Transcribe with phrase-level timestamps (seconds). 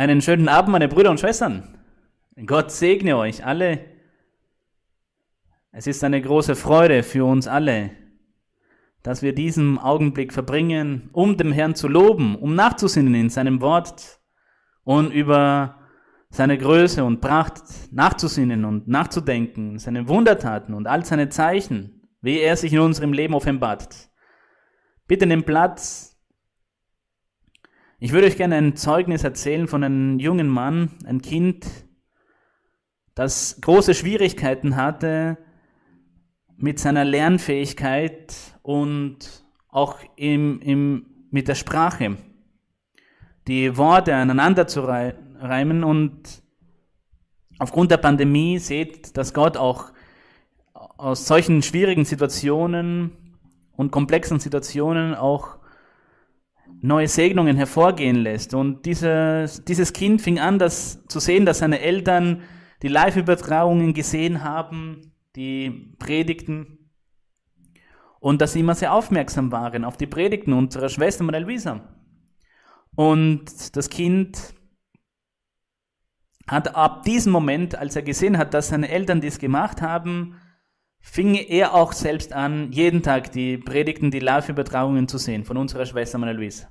[0.00, 1.76] Einen schönen Abend, meine Brüder und Schwestern.
[2.46, 3.80] Gott segne euch alle.
[5.72, 7.90] Es ist eine große Freude für uns alle,
[9.02, 14.20] dass wir diesen Augenblick verbringen, um dem Herrn zu loben, um nachzusinnen in seinem Wort
[14.84, 15.76] und über
[16.30, 17.62] seine Größe und Pracht
[17.92, 23.34] nachzusinnen und nachzudenken, seine Wundertaten und all seine Zeichen, wie er sich in unserem Leben
[23.34, 24.08] offenbart.
[25.06, 26.09] Bitte nehmt Platz,
[28.02, 31.66] ich würde euch gerne ein Zeugnis erzählen von einem jungen Mann, ein Kind,
[33.14, 35.36] das große Schwierigkeiten hatte
[36.56, 42.16] mit seiner Lernfähigkeit und auch im, im, mit der Sprache.
[43.46, 46.42] Die Worte aneinander zu reimen und
[47.58, 49.92] aufgrund der Pandemie seht, dass Gott auch
[50.72, 53.12] aus solchen schwierigen Situationen
[53.76, 55.59] und komplexen Situationen auch
[56.82, 58.54] neue Segnungen hervorgehen lässt.
[58.54, 62.42] Und dieses, dieses Kind fing an, das zu sehen, dass seine Eltern
[62.82, 66.78] die Live-Übertragungen gesehen haben, die Predigten,
[68.18, 71.80] und dass sie immer sehr aufmerksam waren auf die Predigten unserer Schwester Maria Luisa.
[72.94, 74.54] Und das Kind
[76.46, 80.36] hat ab diesem Moment, als er gesehen hat, dass seine Eltern dies gemacht haben,
[81.00, 85.86] fing er auch selbst an, jeden Tag die Predigten, die Live-Übertragungen zu sehen von unserer
[85.86, 86.68] Schwester Maria Luisa.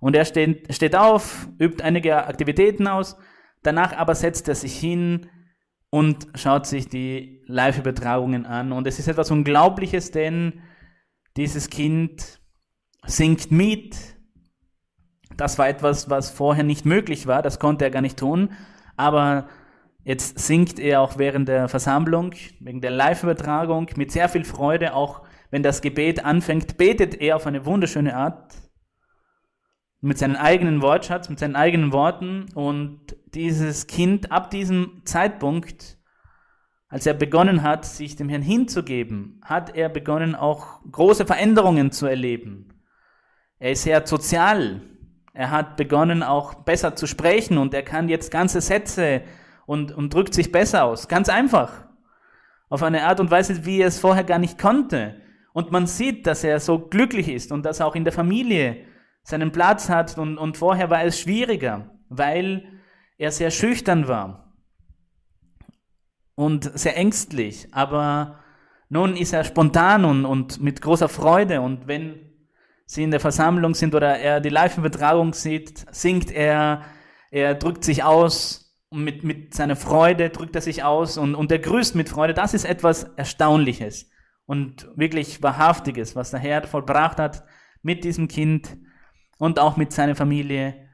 [0.00, 3.16] Und er steht, steht auf, übt einige Aktivitäten aus,
[3.62, 5.28] danach aber setzt er sich hin
[5.90, 8.72] und schaut sich die Live-Übertragungen an.
[8.72, 10.62] Und es ist etwas Unglaubliches, denn
[11.36, 12.40] dieses Kind
[13.04, 13.96] singt mit.
[15.36, 18.52] Das war etwas, was vorher nicht möglich war, das konnte er gar nicht tun.
[18.96, 19.48] Aber
[20.10, 25.22] jetzt singt er auch während der Versammlung, wegen der Live-Übertragung, mit sehr viel Freude, auch
[25.52, 28.54] wenn das Gebet anfängt, betet er auf eine wunderschöne Art
[30.00, 32.46] mit seinem eigenen Wortschatz, mit seinen eigenen Worten.
[32.54, 35.96] Und dieses Kind ab diesem Zeitpunkt,
[36.88, 42.06] als er begonnen hat, sich dem Herrn hinzugeben, hat er begonnen, auch große Veränderungen zu
[42.06, 42.82] erleben.
[43.60, 44.82] Er ist sehr sozial.
[45.34, 49.22] Er hat begonnen, auch besser zu sprechen und er kann jetzt ganze Sätze
[49.70, 51.06] und, und drückt sich besser aus.
[51.06, 51.70] Ganz einfach.
[52.70, 55.20] Auf eine Art und Weise, wie er es vorher gar nicht konnte.
[55.52, 58.78] Und man sieht, dass er so glücklich ist und dass auch in der Familie
[59.22, 62.64] seinen Platz hat und, und vorher war es schwieriger, weil
[63.16, 64.56] er sehr schüchtern war
[66.34, 68.40] und sehr ängstlich, aber
[68.88, 72.32] nun ist er spontan und, und mit großer Freude und wenn
[72.86, 76.82] Sie in der Versammlung sind oder er die Live-Übertragung sieht, singt er,
[77.30, 78.59] er drückt sich aus
[78.90, 82.34] mit, mit seiner Freude drückt er sich aus und, und er grüßt mit Freude.
[82.34, 84.10] Das ist etwas Erstaunliches
[84.46, 87.44] und wirklich Wahrhaftiges, was der Herr vollbracht hat
[87.82, 88.76] mit diesem Kind
[89.38, 90.88] und auch mit seiner Familie,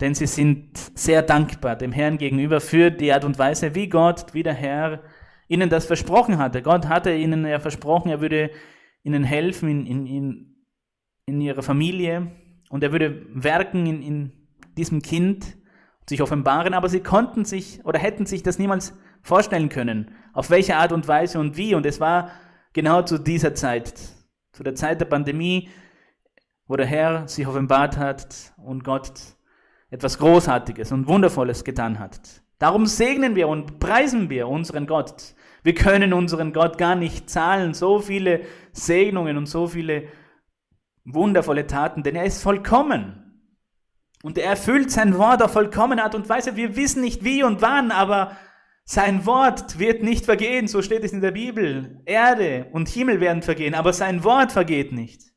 [0.00, 4.32] denn sie sind sehr dankbar dem Herrn gegenüber für die Art und Weise, wie Gott,
[4.32, 5.02] wie der Herr
[5.48, 6.62] ihnen das versprochen hatte.
[6.62, 8.50] Gott hatte ihnen ja versprochen, er würde
[9.02, 10.66] ihnen helfen in, in, in,
[11.26, 12.30] in ihrer Familie
[12.70, 14.32] und er würde werken in, in
[14.76, 15.56] diesem Kind,
[16.08, 20.76] sich offenbaren, aber sie konnten sich oder hätten sich das niemals vorstellen können, auf welche
[20.76, 21.74] Art und Weise und wie.
[21.74, 22.30] Und es war
[22.72, 23.94] genau zu dieser Zeit,
[24.52, 25.68] zu der Zeit der Pandemie,
[26.66, 29.12] wo der Herr sich offenbart hat und Gott
[29.90, 32.42] etwas Großartiges und Wundervolles getan hat.
[32.58, 35.34] Darum segnen wir und preisen wir unseren Gott.
[35.62, 38.42] Wir können unseren Gott gar nicht zahlen, so viele
[38.72, 40.04] Segnungen und so viele
[41.04, 43.31] wundervolle Taten, denn er ist vollkommen.
[44.22, 46.56] Und er erfüllt sein Wort auf vollkommene Art und Weise.
[46.56, 48.36] Wir wissen nicht wie und wann, aber
[48.84, 52.00] sein Wort wird nicht vergehen, so steht es in der Bibel.
[52.04, 55.32] Erde und Himmel werden vergehen, aber sein Wort vergeht nicht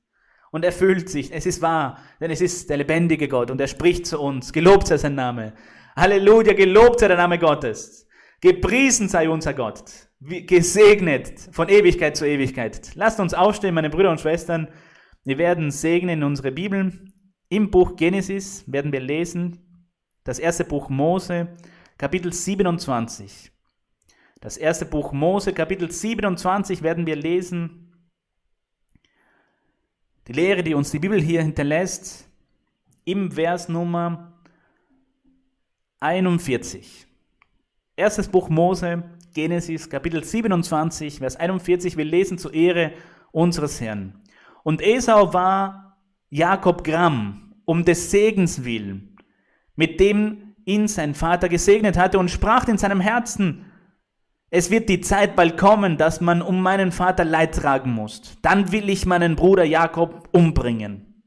[0.52, 1.34] und erfüllt sich.
[1.34, 4.54] Es ist wahr, denn es ist der lebendige Gott und er spricht zu uns.
[4.54, 5.54] Gelobt sei sein Name.
[5.96, 8.08] Halleluja, gelobt sei der Name Gottes.
[8.42, 9.84] Gepriesen sei unser Gott.
[10.20, 12.92] Gesegnet von Ewigkeit zu Ewigkeit.
[12.96, 14.70] Lasst uns aufstehen, meine Brüder und Schwestern.
[15.24, 16.92] Wir werden segnen in unsere Bibel.
[17.56, 19.60] Im Buch Genesis werden wir lesen
[20.26, 21.56] das erste Buch Mose,
[21.98, 23.50] Kapitel 27.
[24.42, 27.94] Das erste Buch Mose, Kapitel 27 werden wir lesen
[30.28, 32.30] die Lehre, die uns die Bibel hier hinterlässt,
[33.06, 34.34] im Vers Nummer
[36.02, 37.08] 41.
[37.96, 39.02] Erstes Buch Mose,
[39.34, 41.96] Genesis, Kapitel 27, Vers 41.
[41.96, 42.92] Wir lesen zur Ehre
[43.32, 44.22] unseres Herrn.
[44.64, 45.98] Und Esau war
[46.30, 49.18] Jakob Gramm, um des Segens willen,
[49.76, 53.66] mit dem ihn sein Vater gesegnet hatte und sprach in seinem Herzen,
[54.50, 58.38] es wird die Zeit bald kommen, dass man um meinen Vater Leid tragen muss.
[58.42, 61.24] Dann will ich meinen Bruder Jakob umbringen.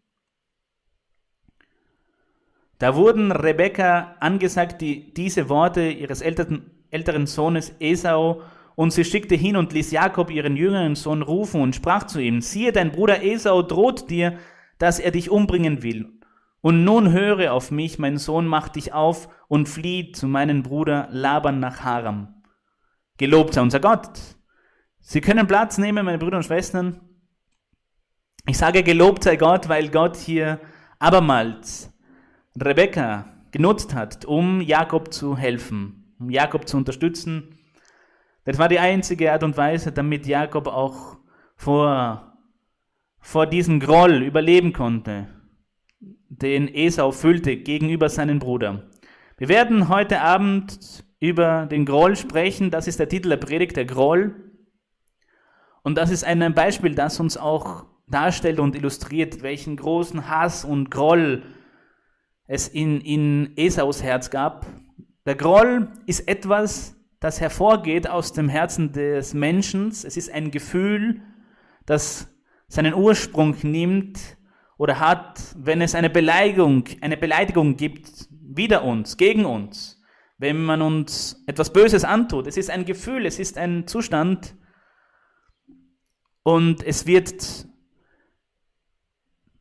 [2.79, 8.43] Da wurden Rebekka angesagt, die, diese Worte ihres älteren, älteren Sohnes Esau,
[8.76, 12.40] und sie schickte hin und ließ Jakob ihren jüngeren Sohn rufen und sprach zu ihm,
[12.40, 14.38] siehe, dein Bruder Esau droht dir,
[14.79, 16.18] dass er dich umbringen will.
[16.61, 21.09] Und nun höre auf mich, mein Sohn, mach dich auf und flieh zu meinem Bruder
[21.11, 22.43] Laban nach Haram.
[23.17, 24.19] Gelobt sei unser Gott.
[24.99, 27.01] Sie können Platz nehmen, meine Brüder und Schwestern.
[28.47, 30.61] Ich sage gelobt sei Gott, weil Gott hier
[30.99, 31.93] abermals
[32.61, 37.59] Rebekka genutzt hat, um Jakob zu helfen, um Jakob zu unterstützen.
[38.45, 41.19] Das war die einzige Art und Weise, damit Jakob auch
[41.55, 42.37] vor,
[43.21, 45.29] vor diesem Groll überleben konnte
[46.00, 48.89] den Esau füllte gegenüber seinem Bruder.
[49.37, 52.71] Wir werden heute Abend über den Groll sprechen.
[52.71, 54.35] Das ist der Titel der Predigt, der Groll.
[55.83, 60.91] Und das ist ein Beispiel, das uns auch darstellt und illustriert, welchen großen Hass und
[60.91, 61.43] Groll
[62.47, 64.67] es in, in Esaus Herz gab.
[65.27, 69.89] Der Groll ist etwas, das hervorgeht aus dem Herzen des Menschen.
[69.89, 71.21] Es ist ein Gefühl,
[71.85, 72.29] das
[72.69, 74.38] seinen Ursprung nimmt
[74.79, 80.01] oder hat, wenn es eine Beleidigung, eine Beleidigung gibt, wider uns, gegen uns,
[80.39, 82.47] wenn man uns etwas Böses antut.
[82.47, 84.55] Es ist ein Gefühl, es ist ein Zustand
[86.45, 87.67] und es wird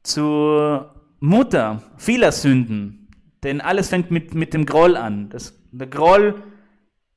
[0.03, 3.09] zur Mutter vieler Sünden,
[3.43, 5.29] denn alles fängt mit, mit dem Groll an.
[5.29, 6.43] Das, der Groll,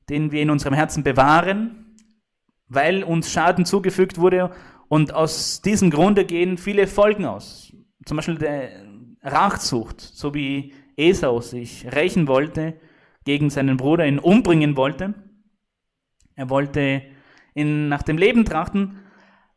[0.08, 1.96] den wir in unserem Herzen bewahren,
[2.66, 4.52] weil uns Schaden zugefügt wurde
[4.88, 7.70] und aus diesem Grunde gehen viele Folgen aus
[8.04, 8.70] zum Beispiel der
[9.22, 12.74] Rachsucht, so wie Esau sich rächen wollte
[13.24, 15.14] gegen seinen Bruder, ihn umbringen wollte.
[16.34, 17.02] Er wollte
[17.54, 18.98] ihn nach dem Leben trachten,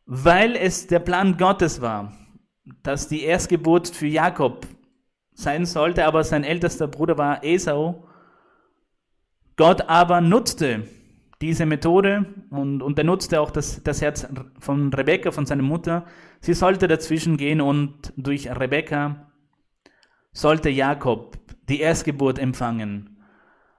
[0.06, 2.13] weil es der Plan Gottes war,
[2.84, 4.68] dass die Erstgeburt für Jakob
[5.34, 8.07] sein sollte, aber sein ältester Bruder war Esau.
[9.56, 10.88] Gott aber nutzte
[11.42, 14.28] diese Methode und, und er nutzte auch das, das Herz
[14.60, 16.06] von Rebekka, von seiner Mutter.
[16.44, 19.31] Sie sollte dazwischen gehen und durch Rebekka
[20.34, 21.38] sollte Jakob
[21.69, 23.24] die Erstgeburt empfangen.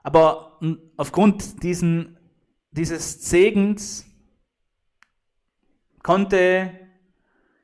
[0.02, 0.58] Aber
[0.96, 2.16] aufgrund diesen,
[2.70, 4.06] dieses Segens
[6.02, 6.70] konnte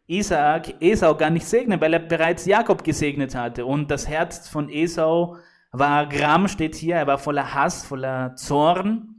[0.07, 3.65] Isaak Esau gar nicht segnen, weil er bereits Jakob gesegnet hatte.
[3.65, 5.39] Und das Herz von Esau
[5.73, 9.10] war Gram, steht hier, er war voller Hass, voller Zorn.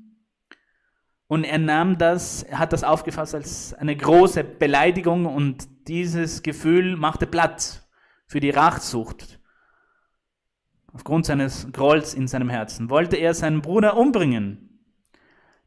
[1.31, 7.25] Und er nahm das, hat das aufgefasst als eine große Beleidigung und dieses Gefühl machte
[7.25, 7.89] Platz
[8.27, 9.39] für die Rachsucht.
[10.91, 14.83] Aufgrund seines Grolls in seinem Herzen wollte er seinen Bruder umbringen.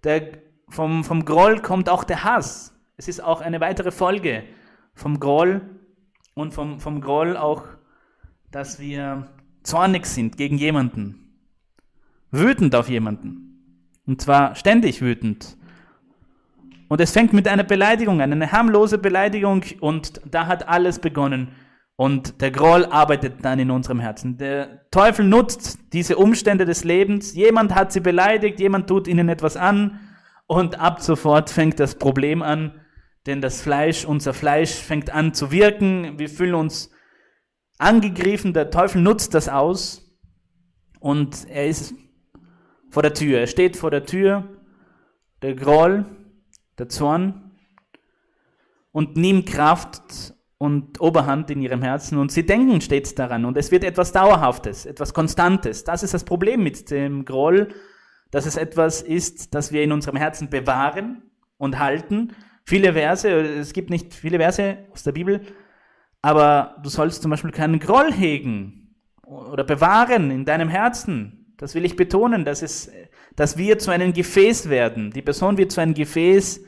[0.02, 0.36] Der,
[0.68, 2.78] vom, vom Groll kommt auch der Hass.
[2.98, 4.44] Es ist auch eine weitere Folge
[4.92, 5.62] vom Groll
[6.34, 7.64] und vom, vom Groll auch,
[8.50, 9.28] dass wir
[9.62, 11.38] zornig sind gegen jemanden,
[12.30, 13.43] wütend auf jemanden.
[14.06, 15.56] Und zwar ständig wütend.
[16.88, 21.48] Und es fängt mit einer Beleidigung an, eine harmlose Beleidigung und da hat alles begonnen.
[21.96, 24.36] Und der Groll arbeitet dann in unserem Herzen.
[24.36, 27.34] Der Teufel nutzt diese Umstände des Lebens.
[27.34, 30.00] Jemand hat sie beleidigt, jemand tut ihnen etwas an
[30.46, 32.80] und ab sofort fängt das Problem an,
[33.26, 36.18] denn das Fleisch, unser Fleisch fängt an zu wirken.
[36.18, 36.90] Wir fühlen uns
[37.78, 38.52] angegriffen.
[38.52, 40.12] Der Teufel nutzt das aus
[40.98, 41.94] und er ist
[42.94, 43.40] vor der Tür.
[43.40, 44.44] Er steht vor der Tür,
[45.42, 46.04] der Groll,
[46.78, 47.50] der Zorn,
[48.92, 53.72] und nimmt Kraft und Oberhand in ihrem Herzen und sie denken stets daran und es
[53.72, 55.82] wird etwas Dauerhaftes, etwas Konstantes.
[55.82, 57.74] Das ist das Problem mit dem Groll,
[58.30, 61.22] dass es etwas ist, das wir in unserem Herzen bewahren
[61.58, 62.32] und halten.
[62.64, 65.40] Viele Verse, es gibt nicht viele Verse aus der Bibel,
[66.22, 68.94] aber du sollst zum Beispiel keinen Groll hegen
[69.26, 71.43] oder bewahren in deinem Herzen.
[71.56, 72.90] Das will ich betonen, dass, es,
[73.36, 75.10] dass wir zu einem Gefäß werden.
[75.10, 76.64] Die Person wird zu einem Gefäß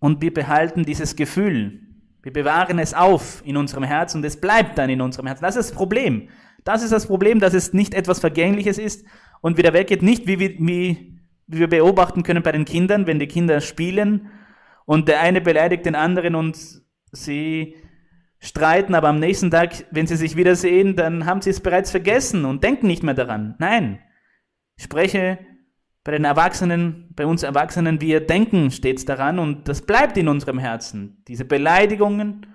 [0.00, 1.80] und wir behalten dieses Gefühl.
[2.22, 5.42] Wir bewahren es auf in unserem Herzen und es bleibt dann in unserem Herzen.
[5.42, 6.28] Das ist das Problem.
[6.64, 9.04] Das ist das Problem, dass es nicht etwas Vergängliches ist
[9.40, 10.02] und wieder weggeht.
[10.02, 14.30] Nicht wie, wie, wie wir beobachten können bei den Kindern, wenn die Kinder spielen
[14.86, 16.56] und der eine beleidigt den anderen und
[17.12, 17.76] sie
[18.44, 22.44] streiten, aber am nächsten Tag, wenn sie sich wiedersehen, dann haben sie es bereits vergessen
[22.44, 23.54] und denken nicht mehr daran.
[23.58, 24.00] Nein,
[24.76, 25.38] ich spreche
[26.04, 30.58] bei den Erwachsenen, bei uns Erwachsenen, wir denken stets daran und das bleibt in unserem
[30.58, 31.22] Herzen.
[31.26, 32.46] Diese Beleidigungen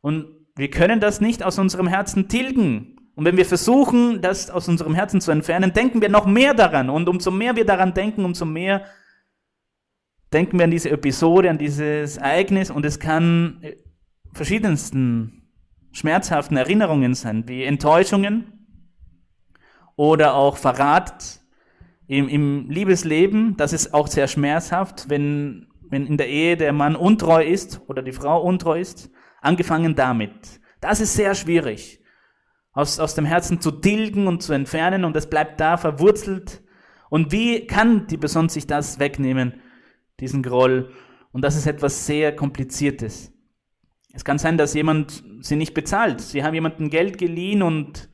[0.00, 2.96] und wir können das nicht aus unserem Herzen tilgen.
[3.14, 6.88] Und wenn wir versuchen, das aus unserem Herzen zu entfernen, denken wir noch mehr daran.
[6.88, 8.84] Und umso mehr wir daran denken, umso mehr
[10.32, 13.60] denken wir an diese Episode, an dieses Ereignis und es kann
[14.34, 15.48] verschiedensten
[15.92, 18.66] schmerzhaften Erinnerungen sein, wie Enttäuschungen
[19.96, 21.40] oder auch Verrat
[22.06, 23.56] im, im Liebesleben.
[23.56, 28.02] Das ist auch sehr schmerzhaft, wenn, wenn in der Ehe der Mann untreu ist oder
[28.02, 29.10] die Frau untreu ist.
[29.40, 30.60] Angefangen damit.
[30.80, 32.00] Das ist sehr schwierig.
[32.72, 36.62] Aus, aus dem Herzen zu tilgen und zu entfernen und es bleibt da verwurzelt.
[37.08, 39.60] Und wie kann die Person sich das wegnehmen,
[40.18, 40.90] diesen Groll?
[41.30, 43.33] Und das ist etwas sehr Kompliziertes.
[44.14, 46.20] Es kann sein, dass jemand sie nicht bezahlt.
[46.20, 48.08] Sie haben jemandem Geld geliehen und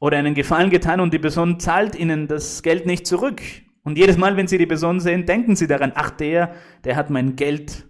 [0.00, 3.42] oder einen Gefallen getan und die Person zahlt ihnen das Geld nicht zurück.
[3.82, 7.10] Und jedes Mal, wenn sie die Person sehen, denken sie daran, ach der, der hat
[7.10, 7.86] mein Geld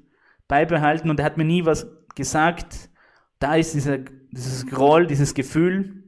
[0.48, 1.86] beibehalten und der hat mir nie was
[2.16, 2.90] gesagt.
[3.38, 3.98] Da ist dieser,
[4.32, 6.04] dieses Groll, dieses Gefühl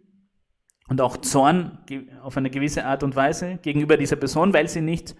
[0.88, 1.78] und auch Zorn
[2.22, 5.14] auf eine gewisse Art und Weise gegenüber dieser Person, weil sie nicht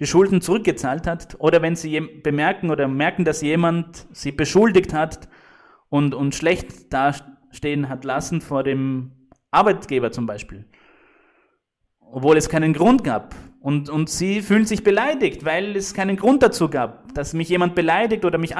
[0.00, 5.28] die Schulden zurückgezahlt hat oder wenn sie bemerken oder merken, dass jemand sie beschuldigt hat
[5.90, 9.12] und, und schlecht dastehen hat lassen vor dem
[9.50, 10.64] Arbeitgeber zum Beispiel,
[12.00, 13.34] obwohl es keinen Grund gab.
[13.60, 17.74] Und, und sie fühlen sich beleidigt, weil es keinen Grund dazu gab, dass mich jemand
[17.74, 18.54] beleidigt oder mich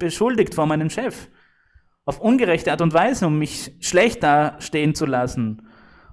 [0.00, 1.28] beschuldigt vor meinem Chef.
[2.04, 5.68] Auf ungerechte Art und Weise, um mich schlecht dastehen zu lassen,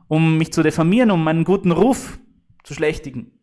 [0.07, 2.19] um mich zu diffamieren, um meinen guten Ruf
[2.63, 3.38] zu schlechtigen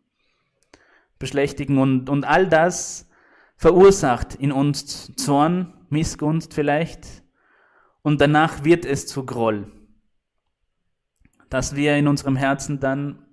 [1.18, 3.08] beschlächtigen und, und all das
[3.56, 7.06] verursacht in uns Zorn, Missgunst vielleicht
[8.02, 9.72] und danach wird es zu Groll,
[11.48, 13.24] dass wir in unserem Herzen dann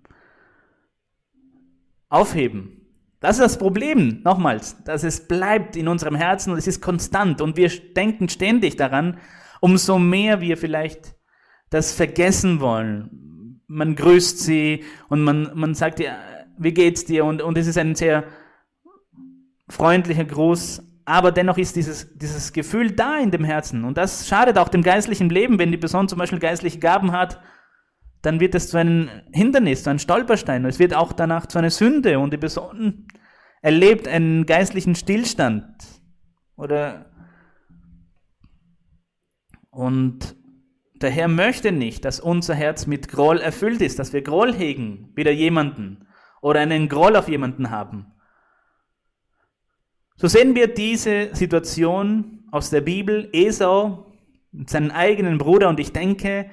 [2.09, 2.79] aufheben.
[3.19, 7.41] Das ist das Problem, nochmals, dass es bleibt in unserem Herzen und es ist konstant
[7.41, 9.17] und wir denken ständig daran,
[9.61, 11.15] umso mehr wir vielleicht
[11.69, 13.61] das vergessen wollen.
[13.67, 16.15] Man grüßt sie und man, man sagt ihr,
[16.57, 17.25] wie geht's dir?
[17.25, 18.25] Und, und es ist ein sehr
[19.69, 23.83] freundlicher Gruß, aber dennoch ist dieses, dieses Gefühl da in dem Herzen.
[23.83, 27.39] Und das schadet auch dem geistlichen Leben, wenn die Person zum Beispiel geistliche Gaben hat,
[28.21, 30.63] dann wird es zu einem Hindernis, zu einem Stolperstein.
[30.65, 33.07] Es wird auch danach zu einer Sünde und die Person
[33.61, 35.65] erlebt einen geistlichen Stillstand.
[36.55, 37.11] Oder
[39.71, 40.35] und
[41.01, 45.11] der Herr möchte nicht, dass unser Herz mit Groll erfüllt ist, dass wir Groll hegen,
[45.15, 46.07] wieder jemanden
[46.43, 48.05] oder einen Groll auf jemanden haben.
[50.17, 53.29] So sehen wir diese Situation aus der Bibel.
[53.31, 54.11] Esau
[54.51, 56.49] mit seinem eigenen Bruder und ich denke,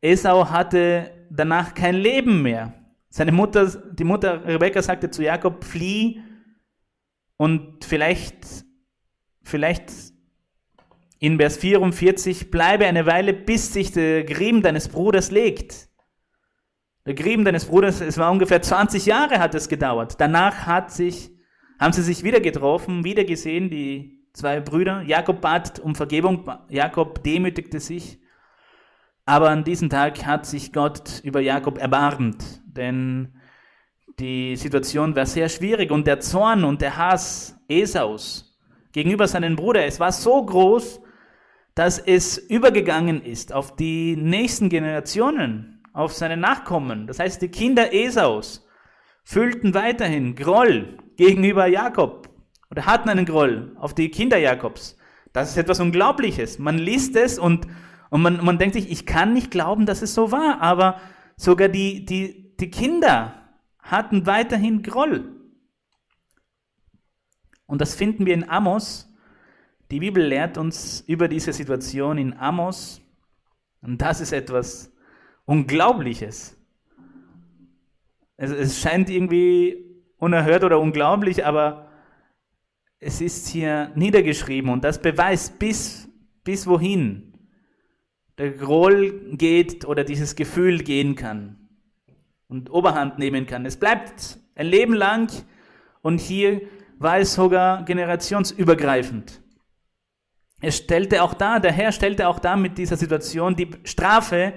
[0.00, 2.72] Esau hatte danach kein Leben mehr.
[3.10, 6.22] Seine Mutter, die Mutter Rebekka sagte zu Jakob, flieh
[7.36, 8.64] und vielleicht,
[9.42, 9.92] vielleicht
[11.18, 15.88] in Vers 44, bleibe eine Weile, bis sich der Grimm deines Bruders legt.
[17.06, 20.14] Der Grieben deines Bruders, es war ungefähr 20 Jahre hat es gedauert.
[20.18, 21.30] Danach hat sich,
[21.78, 25.02] haben sie sich wieder getroffen, wieder gesehen, die zwei Brüder.
[25.02, 28.18] Jakob bat um Vergebung, Jakob demütigte sich.
[29.26, 33.34] Aber an diesem Tag hat sich Gott über Jakob erbarmt, denn
[34.18, 38.58] die Situation war sehr schwierig und der Zorn und der Hass Esaus
[38.92, 41.00] gegenüber seinem Bruder, es war so groß,
[41.74, 47.06] dass es übergegangen ist auf die nächsten Generationen auf seine Nachkommen.
[47.06, 48.66] Das heißt, die Kinder Esaus
[49.22, 52.28] fühlten weiterhin Groll gegenüber Jakob
[52.70, 54.98] oder hatten einen Groll auf die Kinder Jakobs.
[55.32, 56.58] Das ist etwas Unglaubliches.
[56.58, 57.66] Man liest es und,
[58.10, 61.00] und man, man denkt sich, ich kann nicht glauben, dass es so war, aber
[61.36, 63.34] sogar die, die, die Kinder
[63.78, 65.30] hatten weiterhin Groll.
[67.66, 69.08] Und das finden wir in Amos.
[69.90, 73.00] Die Bibel lehrt uns über diese Situation in Amos.
[73.80, 74.93] Und das ist etwas
[75.44, 76.56] Unglaubliches.
[78.36, 79.84] Es, es scheint irgendwie
[80.18, 81.88] unerhört oder unglaublich, aber
[82.98, 86.08] es ist hier niedergeschrieben und das beweist bis,
[86.42, 87.34] bis wohin
[88.38, 91.68] der Groll geht oder dieses Gefühl gehen kann
[92.48, 93.66] und Oberhand nehmen kann.
[93.66, 95.30] Es bleibt ein Leben lang
[96.02, 96.62] und hier
[96.98, 99.42] war es sogar generationsübergreifend.
[100.60, 104.54] Es stellte auch da, der Herr stellte auch da mit dieser Situation die Strafe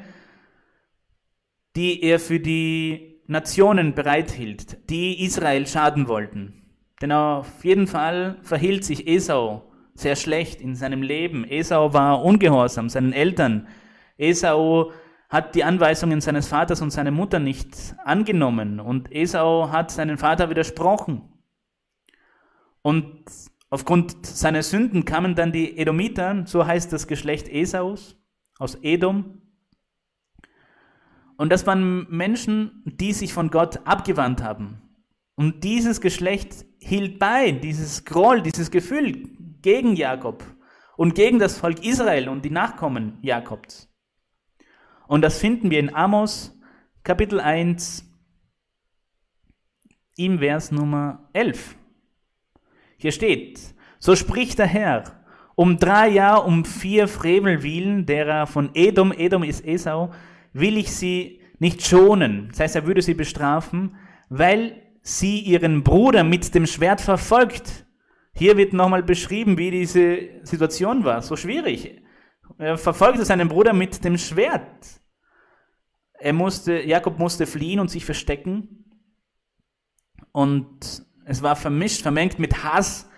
[1.78, 6.64] die er für die Nationen bereithielt, die Israel schaden wollten.
[7.04, 11.46] Denn auf jeden Fall verhielt sich Esau sehr schlecht in seinem Leben.
[11.48, 13.68] Esau war ungehorsam seinen Eltern.
[14.18, 14.92] Esau
[15.30, 20.50] hat die Anweisungen seines Vaters und seiner Mutter nicht angenommen und Esau hat seinen Vater
[20.50, 21.22] widersprochen.
[22.82, 23.24] Und
[23.70, 28.18] aufgrund seiner Sünden kamen dann die Edomiter, so heißt das Geschlecht Esaus,
[28.58, 29.44] aus Edom,
[31.38, 34.82] und das waren Menschen, die sich von Gott abgewandt haben.
[35.36, 39.30] Und dieses Geschlecht hielt bei, dieses Groll, dieses Gefühl
[39.62, 40.44] gegen Jakob
[40.96, 43.88] und gegen das Volk Israel und die Nachkommen Jakobs.
[45.08, 46.60] Und das finden wir in Amos
[47.04, 48.04] Kapitel 1
[50.18, 51.76] im Vers Nummer 11.
[52.98, 55.04] Hier steht, so spricht der Herr,
[55.54, 60.12] um drei Jahre, um vier Frevelwielen derer von Edom, Edom ist Esau,
[60.54, 62.50] will ich sie nicht schonen.
[62.50, 63.96] Das heißt, er würde sie bestrafen,
[64.30, 67.86] weil sie ihren Bruder mit dem Schwert verfolgt.
[68.34, 71.22] Hier wird nochmal beschrieben, wie diese Situation war.
[71.22, 72.02] So schwierig.
[72.58, 75.02] Er verfolgte seinen Bruder mit dem Schwert.
[76.20, 78.86] Er musste, Jakob musste fliehen und sich verstecken.
[80.32, 83.10] Und es war vermischt, vermengt mit Hass.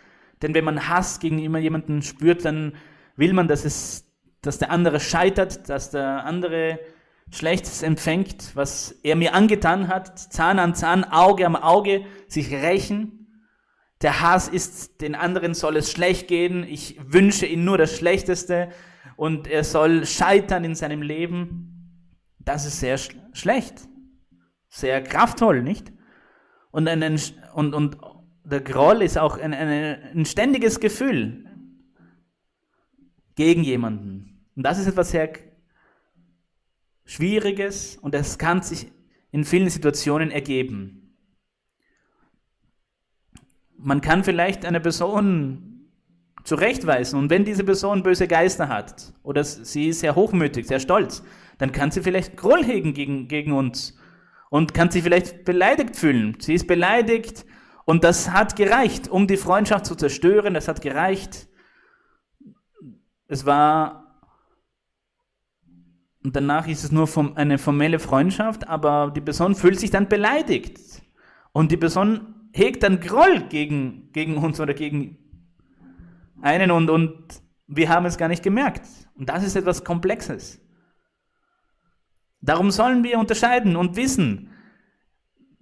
[0.41, 2.73] Denn wenn man Hass gegenüber jemanden spürt, dann
[3.15, 4.09] will man, dass es,
[4.41, 6.79] dass der andere scheitert, dass der andere
[7.31, 13.27] Schlechtes empfängt, was er mir angetan hat, Zahn an Zahn, Auge am Auge, sich rächen.
[14.01, 16.63] Der Hass ist, den anderen soll es schlecht gehen.
[16.63, 18.69] Ich wünsche ihm nur das Schlechteste
[19.15, 22.29] und er soll scheitern in seinem Leben.
[22.39, 23.87] Das ist sehr sch schlecht.
[24.69, 25.91] Sehr kraftvoll, nicht?
[26.71, 27.19] Und, ein,
[27.53, 27.97] und, und
[28.43, 31.45] der Groll ist auch ein, ein, ein ständiges Gefühl
[33.35, 34.45] gegen jemanden.
[34.55, 35.29] Und das ist etwas sehr
[37.09, 38.91] Schwieriges und es kann sich
[39.31, 41.15] in vielen Situationen ergeben.
[43.77, 45.89] Man kann vielleicht eine Person
[46.43, 51.23] zurechtweisen und wenn diese Person böse Geister hat oder sie ist sehr hochmütig, sehr stolz,
[51.57, 53.97] dann kann sie vielleicht Groll hegen gegen, gegen uns
[54.51, 56.37] und kann sich vielleicht beleidigt fühlen.
[56.39, 57.43] Sie ist beleidigt
[57.85, 60.53] und das hat gereicht, um die Freundschaft zu zerstören.
[60.53, 61.47] Das hat gereicht.
[63.27, 64.08] Es war
[66.23, 71.01] und danach ist es nur eine formelle Freundschaft, aber die Person fühlt sich dann beleidigt.
[71.53, 75.17] Und die Person hegt dann Groll gegen, gegen uns oder gegen
[76.41, 78.85] einen und, und wir haben es gar nicht gemerkt.
[79.15, 80.59] Und das ist etwas Komplexes.
[82.41, 84.49] Darum sollen wir unterscheiden und wissen,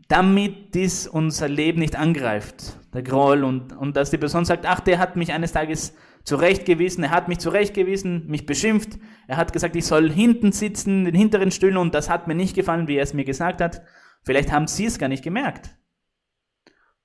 [0.07, 4.79] damit dies unser Leben nicht angreift, der Groll, und, und dass die Person sagt, ach,
[4.79, 5.93] der hat mich eines Tages
[6.27, 11.05] zurechtgewiesen, er hat mich zurechtgewiesen, mich beschimpft, er hat gesagt, ich soll hinten sitzen, in
[11.05, 13.81] den hinteren Stühlen, und das hat mir nicht gefallen, wie er es mir gesagt hat.
[14.23, 15.69] Vielleicht haben sie es gar nicht gemerkt.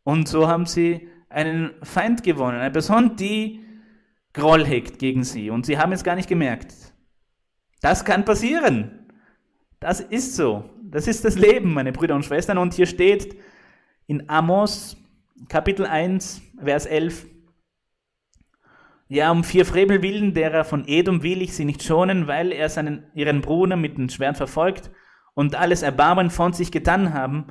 [0.03, 3.61] Und so haben sie einen Feind gewonnen, eine Person, die
[4.33, 6.75] Groll hegt gegen sie, und sie haben es gar nicht gemerkt.
[7.81, 9.09] Das kann passieren.
[9.79, 10.69] Das ist so.
[10.83, 12.59] Das ist das Leben, meine Brüder und Schwestern.
[12.59, 13.37] Und hier steht
[14.09, 14.97] in Amos
[15.49, 17.27] Kapitel 1, Vers 11,
[19.13, 22.71] ja, um vier Frevel willen, derer von Edom will ich sie nicht schonen, weil er
[22.71, 24.91] seinen, ihren Bruder mit dem Schwert verfolgt
[25.35, 27.49] und alles Erbarmen von sich getan haben.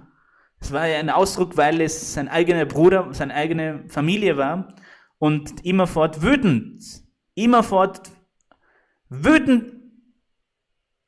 [0.59, 4.73] Es war ja ein Ausdruck, weil es sein eigener Bruder, seine eigene Familie war
[5.19, 6.83] und immerfort wütend,
[7.35, 8.09] immerfort
[9.09, 9.75] wütend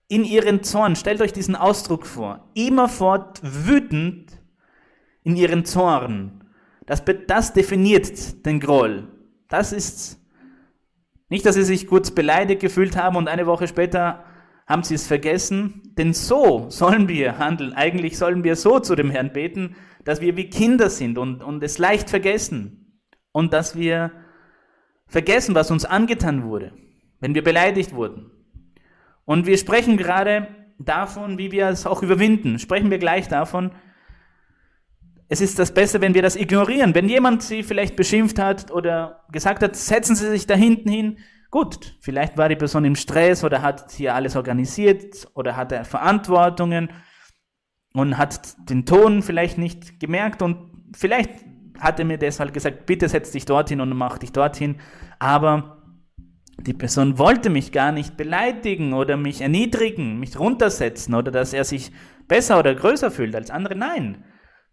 [0.07, 4.39] in ihren Zorn, stellt euch diesen Ausdruck vor, immerfort wütend
[5.23, 6.43] in ihren Zorn.
[6.85, 9.07] Das, das definiert den Groll.
[9.47, 10.22] Das ist
[11.29, 14.23] nicht, dass sie sich kurz beleidigt gefühlt haben und eine Woche später
[14.67, 17.73] haben sie es vergessen, denn so sollen wir handeln.
[17.73, 21.63] Eigentlich sollen wir so zu dem Herrn beten, dass wir wie Kinder sind und, und
[21.63, 24.12] es leicht vergessen und dass wir
[25.07, 26.73] vergessen, was uns angetan wurde,
[27.19, 28.31] wenn wir beleidigt wurden.
[29.25, 30.47] Und wir sprechen gerade
[30.79, 32.59] davon, wie wir es auch überwinden.
[32.59, 33.71] Sprechen wir gleich davon.
[35.29, 36.93] Es ist das Beste, wenn wir das ignorieren.
[36.95, 41.17] Wenn jemand sie vielleicht beschimpft hat oder gesagt hat, setzen Sie sich da hinten hin.
[41.49, 45.86] Gut, vielleicht war die Person im Stress oder hat hier alles organisiert oder hat er
[45.86, 46.89] Verantwortungen
[47.93, 51.29] und hat den Ton vielleicht nicht gemerkt und vielleicht
[51.79, 54.77] hat er mir deshalb gesagt, bitte setz dich dorthin und mach dich dorthin.
[55.19, 55.83] Aber
[56.59, 61.65] die Person wollte mich gar nicht beleidigen oder mich erniedrigen, mich runtersetzen oder dass er
[61.65, 61.91] sich
[62.27, 63.75] besser oder größer fühlt als andere.
[63.75, 64.23] Nein,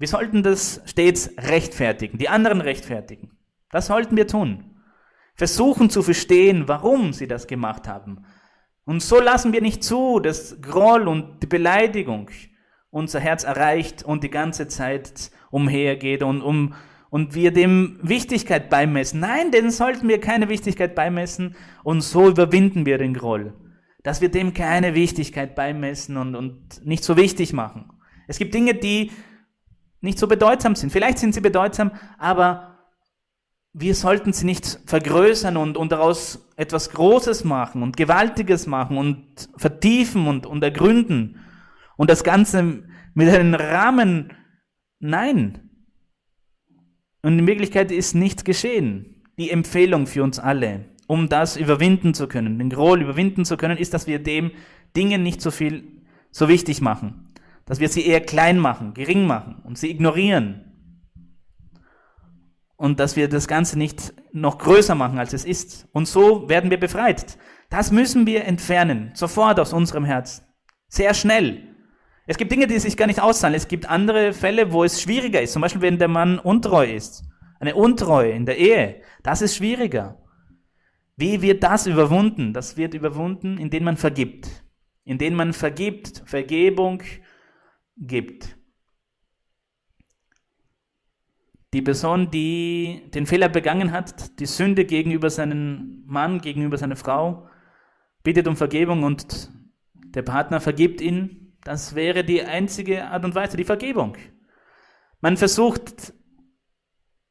[0.00, 3.32] wir sollten das stets rechtfertigen, die anderen rechtfertigen.
[3.70, 4.64] Das sollten wir tun.
[5.34, 8.24] Versuchen zu verstehen, warum sie das gemacht haben.
[8.86, 12.30] Und so lassen wir nicht zu, dass Groll und die Beleidigung
[12.88, 16.74] unser Herz erreicht und die ganze Zeit umhergeht und um
[17.10, 19.20] und wir dem Wichtigkeit beimessen.
[19.20, 23.52] Nein, denen sollten wir keine Wichtigkeit beimessen und so überwinden wir den Groll.
[24.02, 27.90] Dass wir dem keine Wichtigkeit beimessen und, und nicht so wichtig machen.
[28.28, 29.10] Es gibt Dinge, die
[30.00, 30.90] nicht so bedeutsam sind.
[30.90, 32.78] Vielleicht sind sie bedeutsam, aber
[33.72, 39.48] wir sollten sie nicht vergrößern und, und daraus etwas Großes machen und Gewaltiges machen und
[39.56, 41.40] vertiefen und, und ergründen
[41.96, 42.82] und das Ganze
[43.14, 44.32] mit einem Rahmen.
[44.98, 45.70] Nein,
[47.22, 49.22] und in Wirklichkeit ist nichts geschehen.
[49.38, 50.86] Die Empfehlung für uns alle.
[51.06, 54.52] um das überwinden zu können, den Groll überwinden zu können, ist, dass wir dem
[54.96, 55.82] Dinge nicht so viel,
[56.30, 57.29] so wichtig machen.
[57.70, 60.64] Dass wir sie eher klein machen, gering machen und sie ignorieren.
[62.74, 65.86] Und dass wir das Ganze nicht noch größer machen, als es ist.
[65.92, 67.38] Und so werden wir befreit.
[67.68, 70.44] Das müssen wir entfernen, sofort aus unserem Herzen.
[70.88, 71.62] Sehr schnell.
[72.26, 73.54] Es gibt Dinge, die sich gar nicht auszahlen.
[73.54, 75.52] Es gibt andere Fälle, wo es schwieriger ist.
[75.52, 77.22] Zum Beispiel, wenn der Mann untreu ist.
[77.60, 79.00] Eine Untreue in der Ehe.
[79.22, 80.20] Das ist schwieriger.
[81.14, 82.52] Wie wird das überwunden?
[82.52, 84.64] Das wird überwunden, indem man vergibt.
[85.04, 87.04] Indem man vergibt, Vergebung
[88.00, 88.56] gibt.
[91.72, 97.48] Die Person, die den Fehler begangen hat, die Sünde gegenüber seinem Mann, gegenüber seiner Frau,
[98.24, 99.50] bittet um Vergebung und
[99.92, 104.16] der Partner vergibt ihn, das wäre die einzige Art und Weise, die Vergebung.
[105.20, 106.12] Man versucht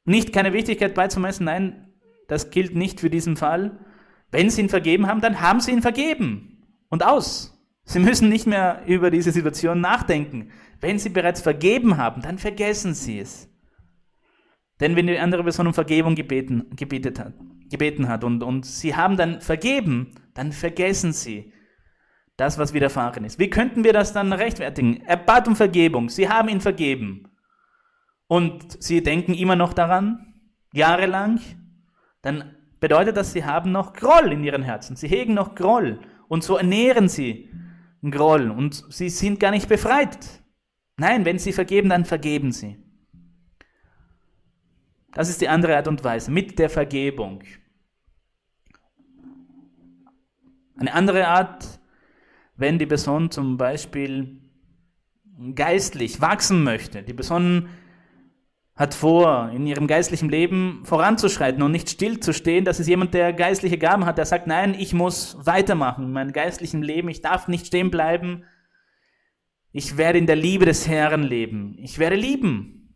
[0.05, 1.93] nicht keine Wichtigkeit beizumessen, nein,
[2.27, 3.85] das gilt nicht für diesen Fall.
[4.31, 7.58] Wenn sie ihn vergeben haben, dann haben sie ihn vergeben und aus.
[7.89, 10.51] Sie müssen nicht mehr über diese Situation nachdenken.
[10.79, 13.49] Wenn sie bereits vergeben haben, dann vergessen sie es.
[14.79, 17.33] Denn wenn die andere Person um Vergebung gebeten, gebetet hat,
[17.67, 21.51] gebeten hat und, und sie haben dann vergeben, dann vergessen sie
[22.37, 23.39] das, was widerfahren ist.
[23.39, 25.01] Wie könnten wir das dann rechtfertigen?
[25.07, 27.27] Er bat um Vergebung, sie haben ihn vergeben.
[28.27, 30.35] Und sie denken immer noch daran,
[30.73, 31.39] jahrelang,
[32.21, 34.95] dann bedeutet das, sie haben noch Groll in ihren Herzen.
[34.95, 35.99] Sie hegen noch Groll.
[36.27, 37.48] Und so ernähren sie
[38.01, 38.49] Groll.
[38.51, 40.43] Und sie sind gar nicht befreit.
[40.97, 42.77] Nein, wenn sie vergeben, dann vergeben sie.
[45.13, 47.43] Das ist die andere Art und Weise, mit der Vergebung.
[50.77, 51.79] Eine andere Art,
[52.55, 54.41] wenn die Person zum Beispiel
[55.55, 57.03] geistlich wachsen möchte.
[57.03, 57.69] Die Person
[58.79, 62.63] hat vor, in ihrem geistlichen Leben voranzuschreiten und nicht stillzustehen.
[62.63, 66.31] Das ist jemand, der geistliche Gaben hat, der sagt, nein, ich muss weitermachen in meinem
[66.31, 67.09] geistlichen Leben.
[67.09, 68.45] Ich darf nicht stehen bleiben.
[69.73, 71.75] Ich werde in der Liebe des Herrn leben.
[71.77, 72.95] Ich werde lieben.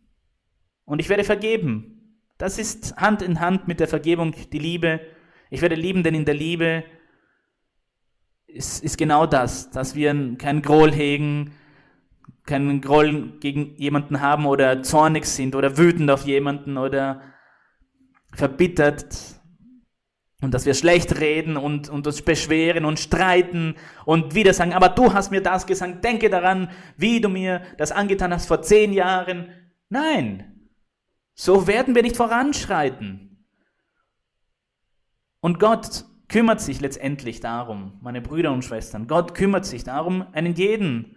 [0.86, 2.18] Und ich werde vergeben.
[2.38, 5.00] Das ist Hand in Hand mit der Vergebung, die Liebe.
[5.50, 6.84] Ich werde lieben, denn in der Liebe
[8.46, 11.52] ist, ist genau das, dass wir kein Groll hegen,
[12.46, 17.22] keinen Groll gegen jemanden haben oder zornig sind oder wütend auf jemanden oder
[18.34, 19.40] verbittert
[20.44, 24.90] und dass wir schlecht reden und, und uns beschweren und streiten und wieder sagen, aber
[24.90, 28.92] du hast mir das gesagt, denke daran, wie du mir das angetan hast vor zehn
[28.92, 29.48] Jahren.
[29.88, 30.68] Nein,
[31.34, 33.46] so werden wir nicht voranschreiten.
[35.40, 40.54] Und Gott kümmert sich letztendlich darum, meine Brüder und Schwestern, Gott kümmert sich darum, einen
[40.54, 41.16] jeden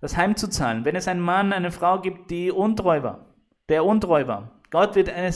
[0.00, 0.84] das heimzuzahlen.
[0.84, 3.26] Wenn es einen Mann, eine Frau gibt, die untreu war,
[3.68, 5.32] der untreu war, Gott wird eine,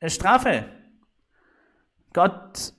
[0.00, 0.64] eine Strafe.
[2.12, 2.72] Gott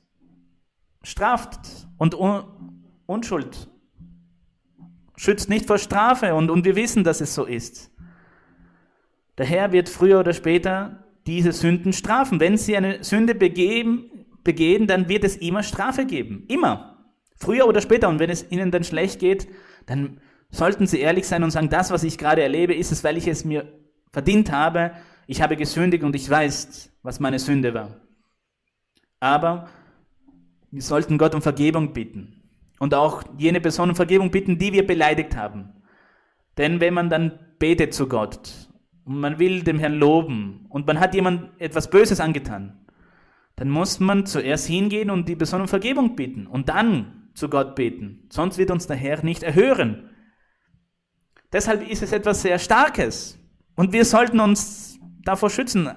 [1.04, 2.44] straft und Un
[3.06, 3.68] Unschuld
[5.18, 7.92] schützt nicht vor Strafe und, und wir wissen, dass es so ist.
[9.38, 12.40] Der Herr wird früher oder später diese Sünden strafen.
[12.40, 16.46] Wenn sie eine Sünde begeben, begehen, dann wird es immer Strafe geben.
[16.48, 17.06] Immer.
[17.36, 18.10] Früher oder später.
[18.10, 19.48] Und wenn es ihnen dann schlecht geht,
[19.86, 23.18] dann sollten sie ehrlich sein und sagen, das, was ich gerade erlebe, ist es, weil
[23.18, 23.72] ich es mir
[24.12, 24.92] verdient habe.
[25.28, 28.02] Ich habe gesündigt und ich weiß, was meine Sünde war.
[29.20, 29.70] Aber
[30.72, 32.44] wir sollten Gott um Vergebung bitten.
[32.80, 35.70] Und auch jene Person um Vergebung bitten, die wir beleidigt haben.
[36.58, 38.52] Denn wenn man dann betet zu Gott
[39.06, 42.86] und man will dem Herrn loben und man hat jemand etwas Böses angetan,
[43.56, 47.76] dann muss man zuerst hingehen und die Person um Vergebung bitten und dann zu Gott
[47.76, 48.26] beten.
[48.30, 50.10] Sonst wird uns der Herr nicht erhören.
[51.54, 53.38] Deshalb ist es etwas sehr Starkes.
[53.76, 55.90] Und wir sollten uns davor schützen,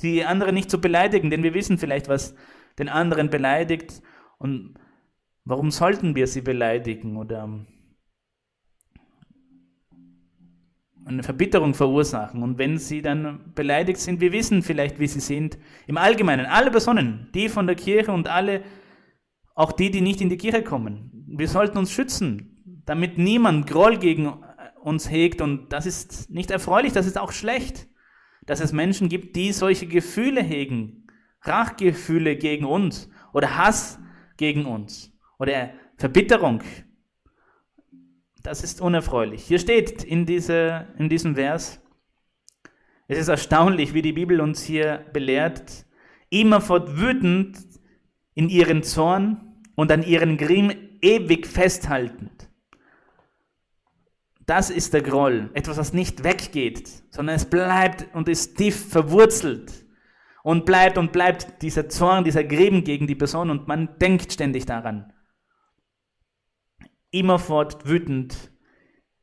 [0.00, 2.34] die anderen nicht zu beleidigen, denn wir wissen vielleicht, was
[2.78, 4.02] den anderen beleidigt.
[4.38, 4.74] Und
[5.44, 7.48] warum sollten wir sie beleidigen oder
[11.04, 12.42] eine Verbitterung verursachen?
[12.42, 15.56] Und wenn sie dann beleidigt sind, wir wissen vielleicht, wie sie sind.
[15.86, 18.62] Im Allgemeinen, alle Personen, die von der Kirche und alle,
[19.54, 21.24] auch die, die nicht in die Kirche kommen.
[21.28, 24.34] Wir sollten uns schützen, damit niemand Groll gegen
[24.86, 25.40] uns hegt.
[25.40, 27.88] Und das ist nicht erfreulich, das ist auch schlecht,
[28.46, 31.08] dass es Menschen gibt, die solche Gefühle hegen,
[31.42, 33.98] Rachgefühle gegen uns oder Hass
[34.36, 36.62] gegen uns oder Verbitterung.
[38.42, 39.44] Das ist unerfreulich.
[39.44, 41.80] Hier steht in, diese, in diesem Vers,
[43.08, 45.84] es ist erstaunlich, wie die Bibel uns hier belehrt,
[46.30, 47.58] immerfort wütend
[48.34, 52.48] in ihren Zorn und an ihren Grimm ewig festhaltend.
[54.46, 55.50] Das ist der Groll.
[55.54, 59.84] Etwas, was nicht weggeht, sondern es bleibt und ist tief verwurzelt.
[60.46, 64.64] und bleibt und bleibt dieser Zorn, dieser Grimm gegen die Person und man denkt ständig
[64.64, 65.12] daran.
[67.10, 68.52] Immerfort wütend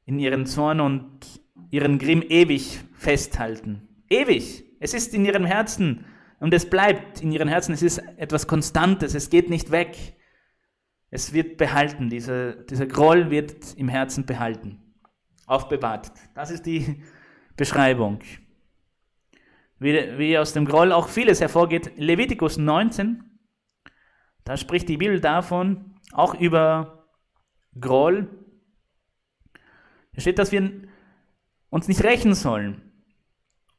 [0.03, 3.88] in ihren Zorn und ihren Grimm ewig festhalten.
[4.09, 4.65] Ewig.
[4.81, 6.03] Es ist in ihrem Herzen
[6.41, 7.71] und es bleibt in ihren Herzen.
[7.71, 9.15] Es ist etwas Konstantes.
[9.15, 10.17] Es geht nicht weg.
[11.09, 12.09] Es wird behalten.
[12.09, 14.83] Dieser, dieser Groll wird im Herzen behalten.
[15.45, 16.12] Aufbewahrt.
[16.34, 17.03] Das ist die
[17.56, 18.19] Beschreibung.
[19.79, 21.91] Wie, wie aus dem Groll auch vieles hervorgeht.
[21.97, 23.23] Levitikus 19,
[24.43, 27.08] da spricht die Bibel davon, auch über
[27.79, 28.29] Groll.
[30.13, 30.71] Hier steht, dass wir
[31.69, 32.82] uns nicht rächen sollen.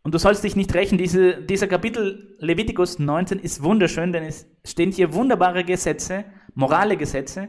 [0.02, 0.98] Und du sollst dich nicht rächen.
[0.98, 6.24] Diese, dieser Kapitel Levitikus 19 ist wunderschön, denn es stehen hier wunderbare Gesetze,
[6.54, 7.48] morale Gesetze,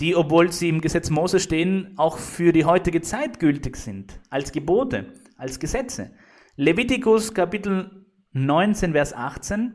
[0.00, 4.52] die, obwohl sie im Gesetz Mose stehen, auch für die heutige Zeit gültig sind, als
[4.52, 6.12] Gebote, als Gesetze.
[6.56, 9.74] Levitikus Kapitel 19, Vers 18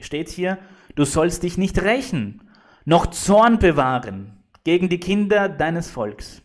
[0.00, 0.58] steht hier,
[0.94, 2.50] du sollst dich nicht rächen,
[2.84, 6.42] noch Zorn bewahren gegen die Kinder deines Volks.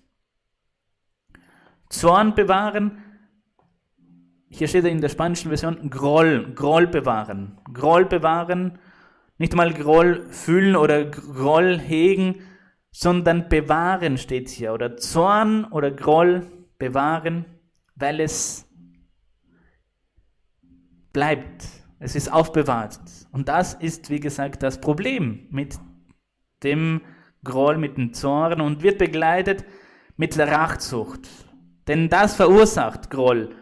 [1.90, 3.04] Zorn bewahren
[4.50, 7.58] hier steht in der spanischen Version Groll, Groll bewahren.
[7.74, 8.80] Groll bewahren,
[9.38, 12.36] nicht mal Groll fühlen oder Groll hegen,
[13.00, 14.74] sondern bewahren steht hier.
[14.74, 16.48] Oder Zorn oder Groll
[16.80, 17.46] bewahren,
[17.94, 18.68] weil es
[21.14, 21.68] bleibt.
[22.00, 23.00] Es ist aufbewahrt.
[23.32, 25.78] Und das ist, wie gesagt, das Problem mit
[26.64, 27.02] dem
[27.44, 29.64] Groll, mit dem Zorn und wird begleitet
[30.16, 31.30] mit der Rachzucht.
[31.88, 33.56] Denn das verursacht Groll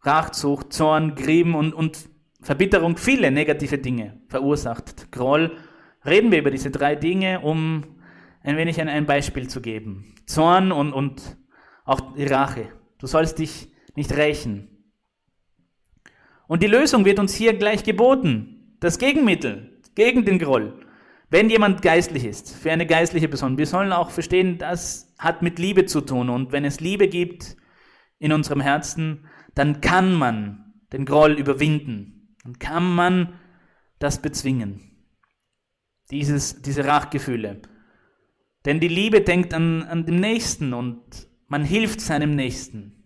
[0.00, 2.08] Rachsucht, Zorn, Grimm und, und
[2.40, 5.12] Verbitterung viele negative Dinge verursacht.
[5.12, 5.58] Groll.
[6.04, 7.84] Reden wir über diese drei Dinge, um
[8.42, 10.14] ein wenig ein, ein Beispiel zu geben.
[10.26, 11.36] Zorn und, und
[11.84, 12.68] auch Rache.
[12.98, 14.68] Du sollst dich nicht rächen.
[16.46, 18.76] Und die Lösung wird uns hier gleich geboten.
[18.80, 20.80] Das Gegenmittel gegen den Groll.
[21.30, 25.58] Wenn jemand geistlich ist, für eine geistliche Person, wir sollen auch verstehen, das hat mit
[25.58, 26.28] Liebe zu tun.
[26.28, 27.56] Und wenn es Liebe gibt
[28.18, 32.36] in unserem Herzen, dann kann man den Groll überwinden.
[32.44, 33.34] Dann kann man
[33.98, 34.93] das bezwingen.
[36.10, 37.62] Dieses, diese Rachgefühle.
[38.64, 43.04] Denn die Liebe denkt an, an den Nächsten und man hilft seinem Nächsten.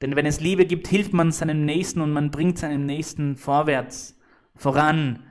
[0.00, 4.18] Denn wenn es Liebe gibt, hilft man seinem Nächsten und man bringt seinem Nächsten vorwärts,
[4.54, 5.24] voran.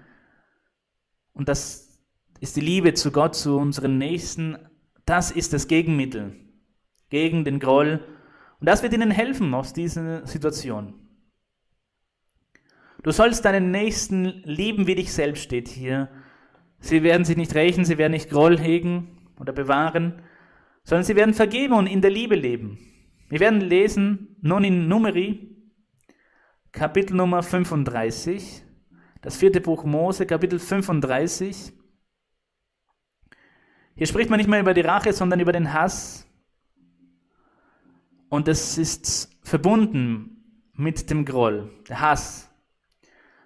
[1.34, 2.00] Und das
[2.40, 4.58] ist die Liebe zu Gott, zu unseren Nächsten.
[5.06, 6.36] Das ist das Gegenmittel
[7.10, 8.06] gegen den Groll
[8.60, 10.94] und das wird ihnen helfen aus dieser Situation.
[13.02, 16.10] Du sollst deinen Nächsten lieben wie dich selbst, steht hier.
[16.80, 20.22] Sie werden sich nicht rächen, sie werden nicht Groll hegen oder bewahren,
[20.84, 22.80] sondern sie werden vergeben und in der Liebe leben.
[23.30, 25.56] Wir werden lesen nun in Numeri,
[26.72, 28.64] Kapitel Nummer 35,
[29.22, 31.74] das vierte Buch Mose, Kapitel 35.
[33.96, 36.26] Hier spricht man nicht mehr über die Rache, sondern über den Hass.
[38.30, 42.50] Und es ist verbunden mit dem Groll, der Hass.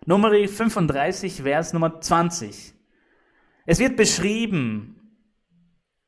[0.05, 2.72] Nummer 35, Vers Nummer 20.
[3.65, 4.99] Es wird beschrieben,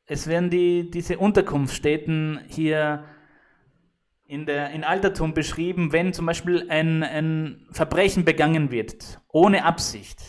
[0.06, 3.06] es werden die, diese Unterkunftsstätten hier
[4.28, 10.22] in, der, in Altertum beschrieben, wenn zum Beispiel ein, ein Verbrechen begangen wird, ohne Absicht.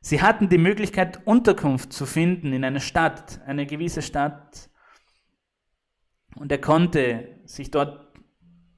[0.00, 4.68] Sie hatten die Möglichkeit, Unterkunft zu finden in einer Stadt, eine gewisse Stadt,
[6.34, 8.12] und er konnte sich dort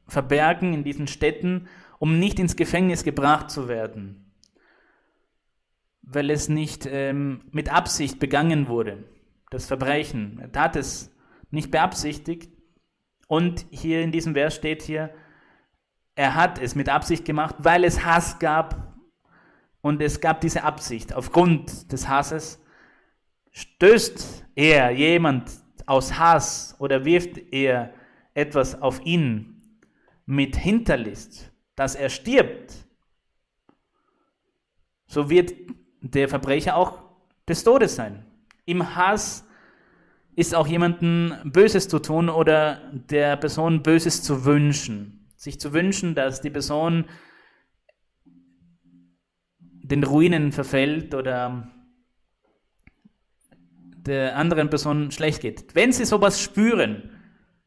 [0.07, 4.24] verbergen in diesen Städten, um nicht ins Gefängnis gebracht zu werden,
[6.07, 9.05] weil es nicht ähm, mit Absicht begangen wurde,
[9.51, 10.39] das Verbrechen.
[10.41, 11.15] Er tat es
[11.51, 12.53] nicht beabsichtigt.
[13.27, 15.11] Und hier in diesem Vers steht hier,
[16.15, 18.95] er hat es mit Absicht gemacht, weil es Hass gab.
[19.81, 21.15] Und es gab diese Absicht.
[21.15, 22.63] Aufgrund des Hasses
[23.51, 25.51] stößt er jemand
[25.87, 27.93] aus Hass oder wirft er
[28.35, 29.63] etwas auf ihn
[30.27, 32.75] mit Hinterlist, dass er stirbt,
[35.07, 35.53] so wird
[36.05, 36.99] der Verbrecher auch
[37.49, 38.25] des Todes sein.
[38.67, 39.47] Im Hass
[40.37, 45.27] ist auch jemandem Böses zu tun oder der Person Böses zu wünschen.
[45.37, 47.07] Sich zu wünschen, dass die Person
[49.83, 51.71] den Ruinen verfällt oder
[53.97, 55.75] der anderen Person schlecht geht.
[55.75, 57.11] Wenn sie sowas spüren,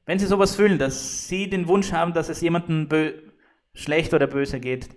[0.06, 2.88] wenn sie sowas fühlen, dass sie den Wunsch haben, dass es jemandem
[3.74, 4.90] schlecht oder böse geht,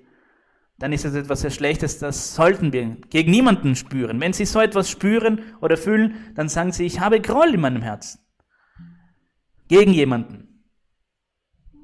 [0.81, 4.19] dann ist es etwas sehr Schlechtes, das sollten wir gegen niemanden spüren.
[4.19, 7.83] Wenn sie so etwas spüren oder fühlen, dann sagen sie, ich habe Groll in meinem
[7.83, 8.21] Herzen.
[9.69, 10.65] Gegen jemanden.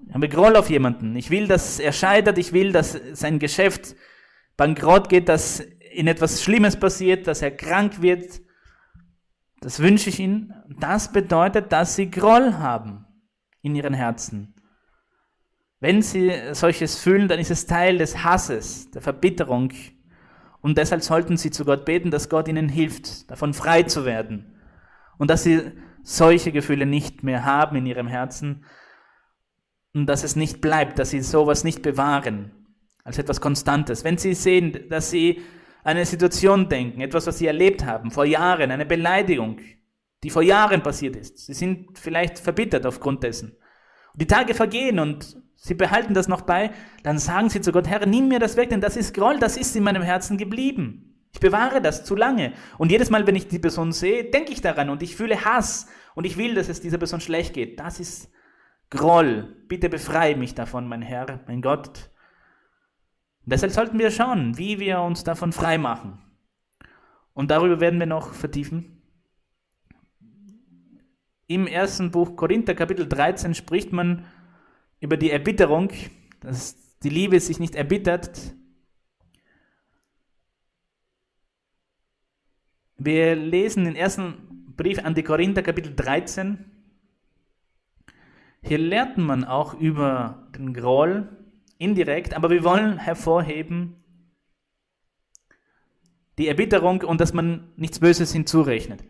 [0.09, 1.15] Ich habe Groll auf jemanden.
[1.15, 2.39] Ich will, dass er scheitert.
[2.39, 3.95] Ich will, dass sein Geschäft
[4.57, 5.61] bankrott geht, dass
[5.93, 8.41] in etwas Schlimmes passiert, dass er krank wird.
[9.61, 10.55] Das wünsche ich ihnen.
[10.81, 13.05] Das bedeutet, dass sie Groll haben
[13.61, 14.56] in ihren Herzen.
[15.81, 19.73] Wenn sie solches fühlen, dann ist es Teil des Hasses, der Verbitterung.
[20.63, 24.55] Und deshalb sollten sie zu Gott beten, dass Gott ihnen hilft, davon frei zu werden.
[25.19, 28.65] Und dass sie solche Gefühle nicht mehr haben in ihrem Herzen.
[29.93, 32.53] Und dass es nicht bleibt, dass sie sowas nicht bewahren
[33.05, 34.03] als etwas Konstantes.
[34.03, 35.43] Wenn sie sehen, dass sie
[35.85, 39.61] an eine Situation denken, etwas, was sie erlebt haben, vor Jahren, eine Beleidigung,
[40.25, 41.39] die vor Jahren passiert ist.
[41.39, 43.57] Sie sind vielleicht verbittert aufgrund dessen.
[44.17, 46.71] Die Tage vergehen und sie behalten das noch bei,
[47.03, 49.57] dann sagen sie zu Gott, Herr, nimm mir das weg, denn das ist Groll, das
[49.57, 51.15] ist in meinem Herzen geblieben.
[51.33, 52.55] Ich bewahre das zu lange.
[52.79, 55.87] Und jedes Mal, wenn ich die Person sehe, denke ich daran und ich fühle Hass
[56.15, 57.79] und ich will, dass es dieser Person schlecht geht.
[57.79, 58.31] Das ist
[58.89, 59.65] Groll.
[59.69, 62.11] Bitte befreie mich davon, mein Herr, mein Gott.
[63.45, 66.19] Deshalb sollten wir schauen, wie wir uns davon frei machen.
[67.35, 68.96] Und darüber werden wir noch vertiefen.
[71.49, 74.25] Im ersten Buch Korinther Kapitel 13 spricht man
[74.99, 75.91] über die Erbitterung,
[76.41, 78.55] dass die Liebe sich nicht erbittert.
[82.99, 86.65] Wir lesen den ersten Brief an die Korinther Kapitel 13.
[88.63, 91.29] Hier lernt man auch über den Groll
[91.79, 94.03] indirekt, aber wir wollen hervorheben
[96.39, 99.05] die Erbitterung und dass man nichts Böses hinzurechnet.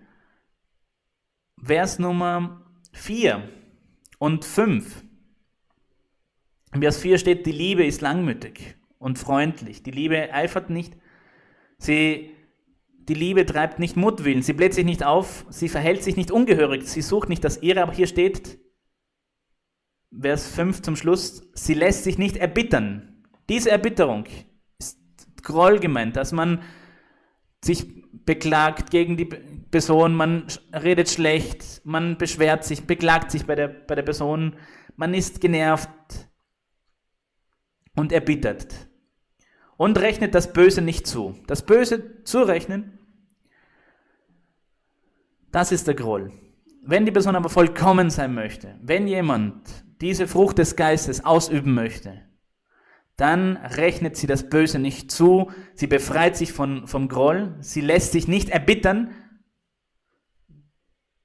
[1.62, 3.49] Vers Nummer 4
[4.19, 5.03] und 5.
[6.75, 9.83] In Vers 4 steht, die Liebe ist langmütig und freundlich.
[9.83, 10.97] Die Liebe eifert nicht.
[11.79, 12.31] Sie,
[12.99, 14.42] die Liebe treibt nicht Mutwillen.
[14.42, 15.47] Sie bläht sich nicht auf.
[15.49, 16.88] Sie verhält sich nicht ungehörig.
[16.88, 17.83] Sie sucht nicht das Ihre.
[17.83, 18.59] Aber hier steht,
[20.19, 23.25] Vers 5 zum Schluss, sie lässt sich nicht erbittern.
[23.49, 24.25] Diese Erbitterung
[24.79, 24.99] ist
[25.42, 26.62] Groll gemeint, dass man
[27.64, 33.68] sich beklagt gegen die Person, man redet schlecht, man beschwert sich, beklagt sich bei der,
[33.68, 34.56] bei der Person,
[34.96, 35.88] man ist genervt
[37.94, 38.88] und erbittert
[39.76, 41.36] und rechnet das Böse nicht zu.
[41.46, 42.98] Das Böse zurechnen,
[45.52, 46.32] das ist der Groll.
[46.82, 52.25] Wenn die Person aber vollkommen sein möchte, wenn jemand diese Frucht des Geistes ausüben möchte,
[53.16, 58.12] dann rechnet sie das Böse nicht zu, sie befreit sich von, vom Groll, sie lässt
[58.12, 59.11] sich nicht erbittern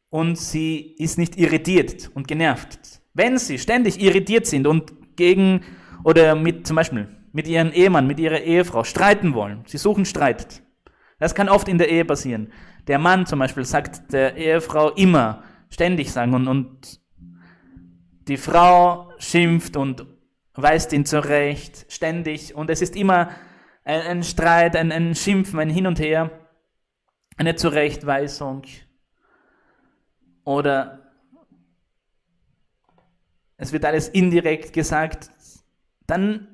[0.09, 3.01] und sie ist nicht irritiert und genervt.
[3.13, 5.61] Wenn sie ständig irritiert sind und gegen
[6.03, 10.63] oder mit zum Beispiel mit ihrem Ehemann, mit ihrer Ehefrau streiten wollen, sie suchen Streit.
[11.19, 12.51] Das kann oft in der Ehe passieren.
[12.87, 16.99] Der Mann zum Beispiel sagt der Ehefrau immer, ständig sagen und, und
[18.27, 20.05] die Frau schimpft und
[20.61, 22.55] weist ihn zurecht, ständig.
[22.55, 23.29] Und es ist immer
[23.83, 26.31] ein, ein Streit, ein, ein Schimpfen, ein Hin und Her,
[27.37, 28.63] eine Zurechtweisung.
[30.43, 31.11] Oder
[33.57, 35.29] es wird alles indirekt gesagt.
[36.07, 36.47] Dann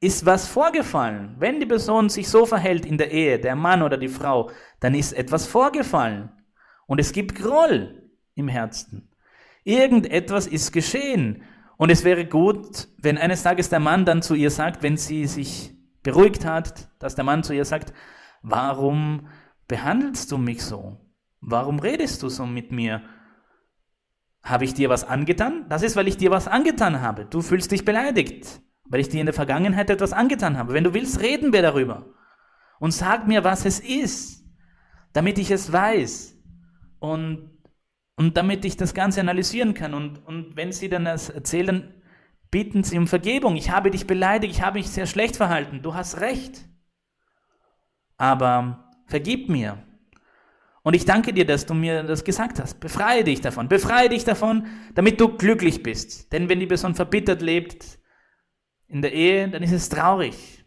[0.00, 1.36] ist was vorgefallen.
[1.38, 4.94] Wenn die Person sich so verhält in der Ehe, der Mann oder die Frau, dann
[4.94, 6.30] ist etwas vorgefallen.
[6.86, 9.08] Und es gibt Groll im Herzen.
[9.64, 11.42] Irgendetwas ist geschehen.
[11.76, 15.26] Und es wäre gut, wenn eines Tages der Mann dann zu ihr sagt, wenn sie
[15.26, 17.92] sich beruhigt hat, dass der Mann zu ihr sagt,
[18.42, 19.28] warum
[19.68, 20.98] behandelst du mich so?
[21.40, 23.02] Warum redest du so mit mir?
[24.42, 25.66] Habe ich dir was angetan?
[25.68, 27.24] Das ist, weil ich dir was angetan habe.
[27.24, 30.74] Du fühlst dich beleidigt, weil ich dir in der Vergangenheit etwas angetan habe.
[30.74, 32.06] Wenn du willst, reden wir darüber.
[32.80, 34.44] Und sag mir, was es ist,
[35.12, 36.36] damit ich es weiß.
[36.98, 37.51] Und
[38.16, 39.94] und damit ich das Ganze analysieren kann.
[39.94, 41.94] Und, und wenn sie dann das erzählen,
[42.50, 43.56] bitten sie um Vergebung.
[43.56, 45.82] Ich habe dich beleidigt, ich habe mich sehr schlecht verhalten.
[45.82, 46.68] Du hast recht.
[48.16, 49.82] Aber vergib mir.
[50.82, 52.80] Und ich danke dir, dass du mir das gesagt hast.
[52.80, 53.68] Befreie dich davon.
[53.68, 56.32] Befreie dich davon, damit du glücklich bist.
[56.32, 57.98] Denn wenn die Person verbittert lebt
[58.88, 60.64] in der Ehe, dann ist es traurig.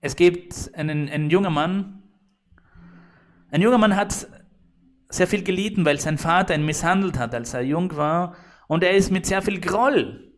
[0.00, 2.02] Es gibt einen, einen junger Mann.
[3.50, 4.26] Ein junger Mann hat
[5.08, 8.34] sehr viel gelitten, weil sein Vater ihn misshandelt hat, als er jung war.
[8.68, 10.32] Und er ist mit sehr viel Groll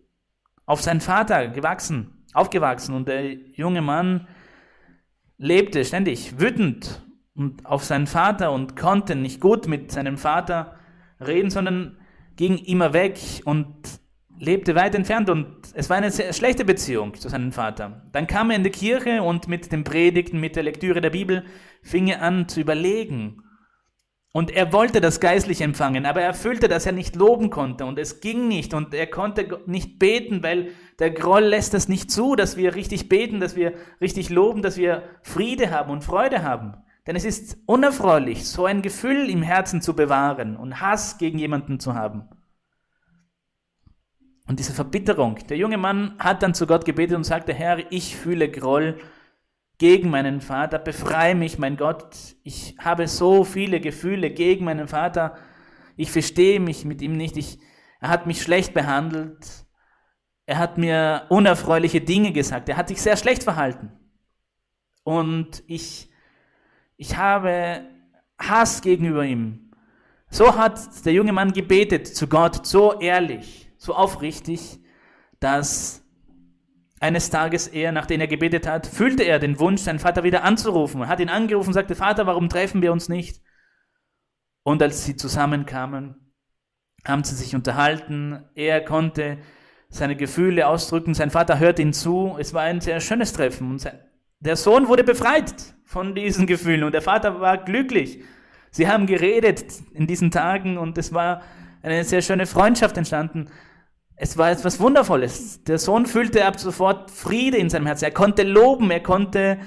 [0.66, 2.94] auf seinen Vater gewachsen, aufgewachsen.
[2.94, 4.28] Und der junge Mann
[5.38, 7.02] lebte ständig wütend
[7.34, 10.76] und auf seinen Vater und konnte nicht gut mit seinem Vater
[11.20, 11.96] reden, sondern
[12.36, 13.66] ging immer weg und
[14.38, 18.02] lebte weit entfernt und es war eine sehr schlechte Beziehung zu seinem Vater.
[18.12, 21.44] Dann kam er in die Kirche und mit den Predigten, mit der Lektüre der Bibel
[21.82, 23.42] fing er an zu überlegen,
[24.38, 27.98] Und er wollte das geistlich empfangen, aber er fühlte, dass er nicht loben konnte und
[27.98, 30.68] es ging nicht und er konnte nicht beten, weil
[31.00, 34.76] der Groll lässt es nicht zu, dass wir richtig beten, dass wir richtig loben, dass
[34.76, 36.76] wir Friede haben und Freude haben.
[37.08, 41.80] Denn es ist unerfreulich, so ein Gefühl im Herzen zu bewahren und Hass gegen jemanden
[41.80, 42.28] zu haben.
[44.46, 45.40] Und diese Verbitterung.
[45.48, 49.00] Der junge Mann hat dann zu Gott gebetet und sagte, Herr, ich fühle Groll
[49.78, 52.36] gegen meinen Vater, befreie mich, mein Gott.
[52.42, 55.36] Ich habe so viele Gefühle gegen meinen Vater.
[55.96, 57.36] Ich verstehe mich mit ihm nicht.
[57.36, 57.58] Ich,
[58.00, 59.66] er hat mich schlecht behandelt.
[60.46, 62.68] Er hat mir unerfreuliche Dinge gesagt.
[62.68, 63.92] Er hat sich sehr schlecht verhalten.
[65.04, 66.10] Und ich,
[66.96, 67.84] ich habe
[68.38, 69.72] Hass gegenüber ihm.
[70.30, 74.80] So hat der junge Mann gebetet zu Gott, so ehrlich, so aufrichtig,
[75.40, 76.04] dass
[77.00, 81.02] eines Tages er, nachdem er gebetet hat, fühlte er den Wunsch, seinen Vater wieder anzurufen.
[81.02, 83.40] Er hat ihn angerufen und sagte, Vater, warum treffen wir uns nicht?
[84.62, 86.32] Und als sie zusammenkamen,
[87.06, 88.44] haben sie sich unterhalten.
[88.54, 89.38] Er konnte
[89.88, 91.14] seine Gefühle ausdrücken.
[91.14, 92.36] Sein Vater hört ihn zu.
[92.38, 93.70] Es war ein sehr schönes Treffen.
[93.70, 93.98] Und sein,
[94.40, 98.22] der Sohn wurde befreit von diesen Gefühlen und der Vater war glücklich.
[98.70, 101.42] Sie haben geredet in diesen Tagen und es war
[101.82, 103.48] eine sehr schöne Freundschaft entstanden.
[104.20, 105.62] Es war etwas Wundervolles.
[105.62, 108.04] Der Sohn fühlte ab sofort Friede in seinem Herzen.
[108.04, 109.58] Er konnte loben, er konnte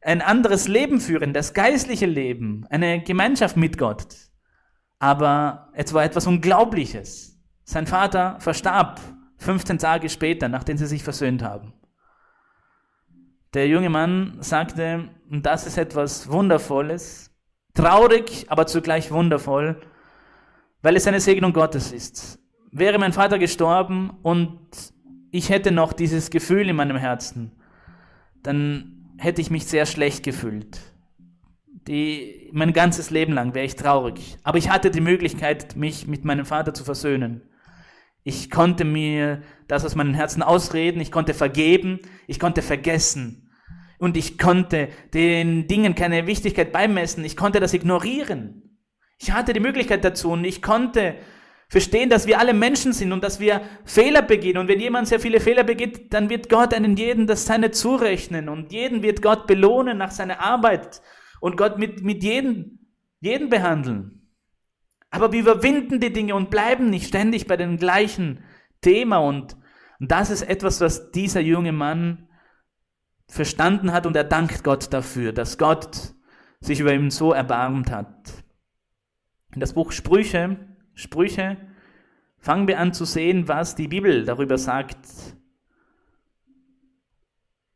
[0.00, 4.16] ein anderes Leben führen, das geistliche Leben, eine Gemeinschaft mit Gott.
[4.98, 7.38] Aber es war etwas Unglaubliches.
[7.64, 9.00] Sein Vater verstarb
[9.36, 11.74] 15 Tage später, nachdem sie sich versöhnt haben.
[13.52, 17.36] Der junge Mann sagte, und das ist etwas Wundervolles,
[17.74, 19.78] traurig, aber zugleich wundervoll,
[20.80, 22.39] weil es eine Segnung Gottes ist
[22.72, 24.58] wäre mein Vater gestorben und
[25.30, 27.52] ich hätte noch dieses Gefühl in meinem Herzen,
[28.42, 30.80] dann hätte ich mich sehr schlecht gefühlt.
[31.86, 34.36] Die, mein ganzes Leben lang wäre ich traurig.
[34.42, 37.42] Aber ich hatte die Möglichkeit, mich mit meinem Vater zu versöhnen.
[38.22, 43.50] Ich konnte mir das aus meinem Herzen ausreden, ich konnte vergeben, ich konnte vergessen.
[43.98, 48.78] Und ich konnte den Dingen keine Wichtigkeit beimessen, ich konnte das ignorieren.
[49.18, 51.16] Ich hatte die Möglichkeit dazu und ich konnte
[51.70, 54.58] verstehen, dass wir alle Menschen sind und dass wir Fehler begehen.
[54.58, 58.48] Und wenn jemand sehr viele Fehler begeht, dann wird Gott einen jeden das seine zurechnen
[58.48, 61.00] und jeden wird Gott belohnen nach seiner Arbeit
[61.40, 62.80] und Gott mit, mit jedem,
[63.20, 64.26] jeden behandeln.
[65.10, 68.42] Aber wir überwinden die Dinge und bleiben nicht ständig bei dem gleichen
[68.80, 69.56] Thema und,
[70.00, 72.28] und das ist etwas, was dieser junge Mann
[73.28, 76.14] verstanden hat und er dankt Gott dafür, dass Gott
[76.60, 78.44] sich über ihn so erbarmt hat.
[79.54, 81.56] In das Buch Sprüche Sprüche,
[82.38, 84.98] fangen wir an zu sehen, was die Bibel darüber sagt,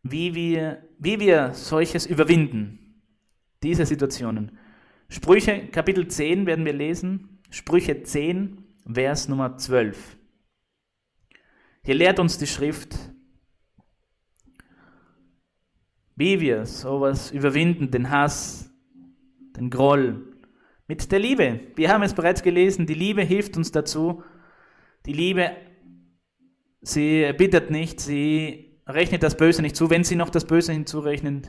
[0.02, 3.02] wie wir, wie wir solches überwinden,
[3.62, 4.58] diese Situationen.
[5.08, 10.16] Sprüche Kapitel 10 werden wir lesen, Sprüche 10, Vers Nummer 12.
[11.84, 12.96] Hier lehrt uns die Schrift,
[16.16, 18.70] wie wir sowas überwinden, den Hass,
[19.56, 20.33] den Groll,
[20.86, 21.60] mit der Liebe.
[21.76, 24.22] Wir haben es bereits gelesen, die Liebe hilft uns dazu.
[25.06, 25.52] Die Liebe,
[26.82, 29.90] sie bittet nicht, sie rechnet das Böse nicht zu.
[29.90, 31.48] Wenn sie noch das Böse hinzurechnen,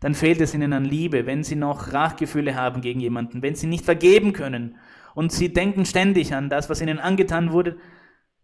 [0.00, 1.26] dann fehlt es ihnen an Liebe.
[1.26, 4.76] Wenn sie noch Rachgefühle haben gegen jemanden, wenn sie nicht vergeben können
[5.14, 7.78] und sie denken ständig an das, was ihnen angetan wurde,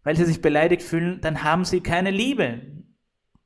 [0.03, 2.61] weil sie sich beleidigt fühlen, dann haben sie keine Liebe.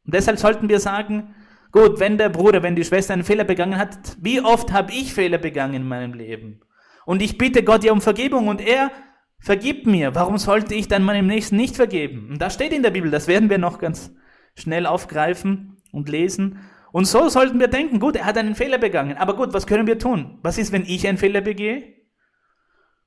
[0.05, 1.35] Und deshalb sollten wir sagen,
[1.71, 5.13] gut, wenn der Bruder, wenn die Schwester einen Fehler begangen hat, wie oft habe ich
[5.13, 6.61] Fehler begangen in meinem Leben?
[7.07, 8.91] Und ich bitte Gott ja um Vergebung und er
[9.39, 10.13] vergibt mir.
[10.13, 12.31] Warum sollte ich dann meinem Nächsten nicht vergeben?
[12.31, 14.13] Und das steht in der Bibel, das werden wir noch ganz
[14.55, 16.59] schnell aufgreifen und lesen.
[16.91, 19.15] Und so sollten wir denken, gut, er hat einen Fehler begangen.
[19.15, 20.39] Aber gut, was können wir tun?
[20.41, 21.93] Was ist, wenn ich einen Fehler begehe?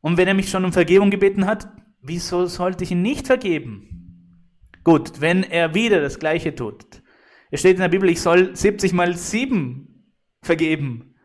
[0.00, 1.68] Und wenn er mich schon um Vergebung gebeten hat,
[2.00, 4.48] wieso sollte ich ihn nicht vergeben?
[4.82, 7.02] Gut, wenn er wieder das Gleiche tut.
[7.50, 11.16] Es steht in der Bibel, ich soll 70 mal 7 vergeben.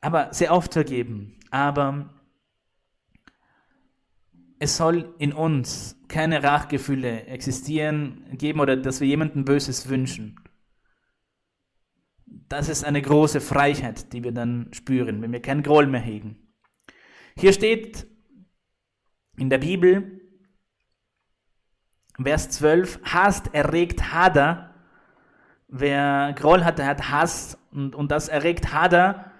[0.00, 2.10] Aber sehr oft vergeben aber
[4.58, 10.38] es soll in uns keine Rachgefühle existieren, geben oder dass wir jemandem Böses wünschen.
[12.26, 16.36] Das ist eine große Freiheit, die wir dann spüren, wenn wir keinen Groll mehr hegen.
[17.38, 18.06] Hier steht
[19.38, 20.20] in der Bibel,
[22.22, 24.74] Vers 12, Hast erregt Hader.
[25.68, 29.32] Wer Groll hat, der hat Hass und, und das erregt Hader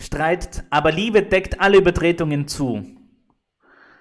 [0.00, 2.84] Streit, aber Liebe deckt alle Übertretungen zu.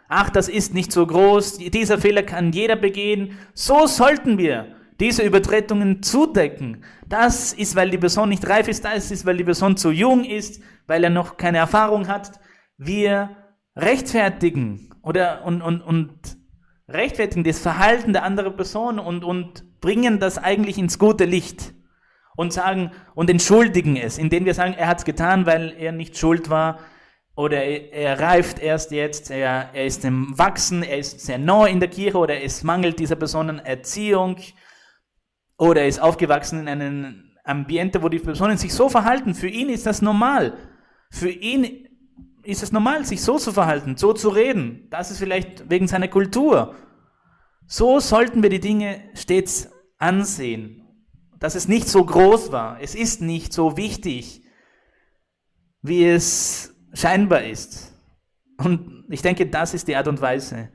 [0.07, 3.37] Ach, das ist nicht so groß, dieser Fehler kann jeder begehen.
[3.53, 6.83] So sollten wir diese Übertretungen zudecken.
[7.07, 10.25] Das ist, weil die Person nicht reif ist, das ist, weil die Person zu jung
[10.25, 12.39] ist, weil er noch keine Erfahrung hat.
[12.77, 13.35] wir
[13.75, 16.37] rechtfertigen oder und, und, und
[16.87, 21.73] rechtfertigen das Verhalten der anderen Person und, und bringen das eigentlich ins gute Licht
[22.39, 26.17] und sagen und entschuldigen es, indem wir sagen, er hat es getan, weil er nicht
[26.17, 26.79] schuld war
[27.35, 31.69] oder er, er reift erst jetzt, er, er ist im Wachsen, er ist sehr neu
[31.69, 34.37] in der Kirche oder es mangelt dieser Person Erziehung
[35.57, 39.35] oder er ist aufgewachsen in einem Ambiente, wo die Personen sich so verhalten.
[39.35, 40.53] Für ihn ist das normal.
[41.11, 41.89] Für ihn
[42.43, 44.87] ist es normal, sich so zu verhalten, so zu reden.
[44.91, 46.73] Das ist vielleicht wegen seiner Kultur.
[47.67, 50.78] So sollten wir die Dinge stets ansehen,
[51.39, 52.81] dass es nicht so groß war.
[52.81, 54.43] Es ist nicht so wichtig,
[55.81, 57.95] wie es scheinbar ist.
[58.57, 60.69] Und ich denke, das ist die Art und Weise,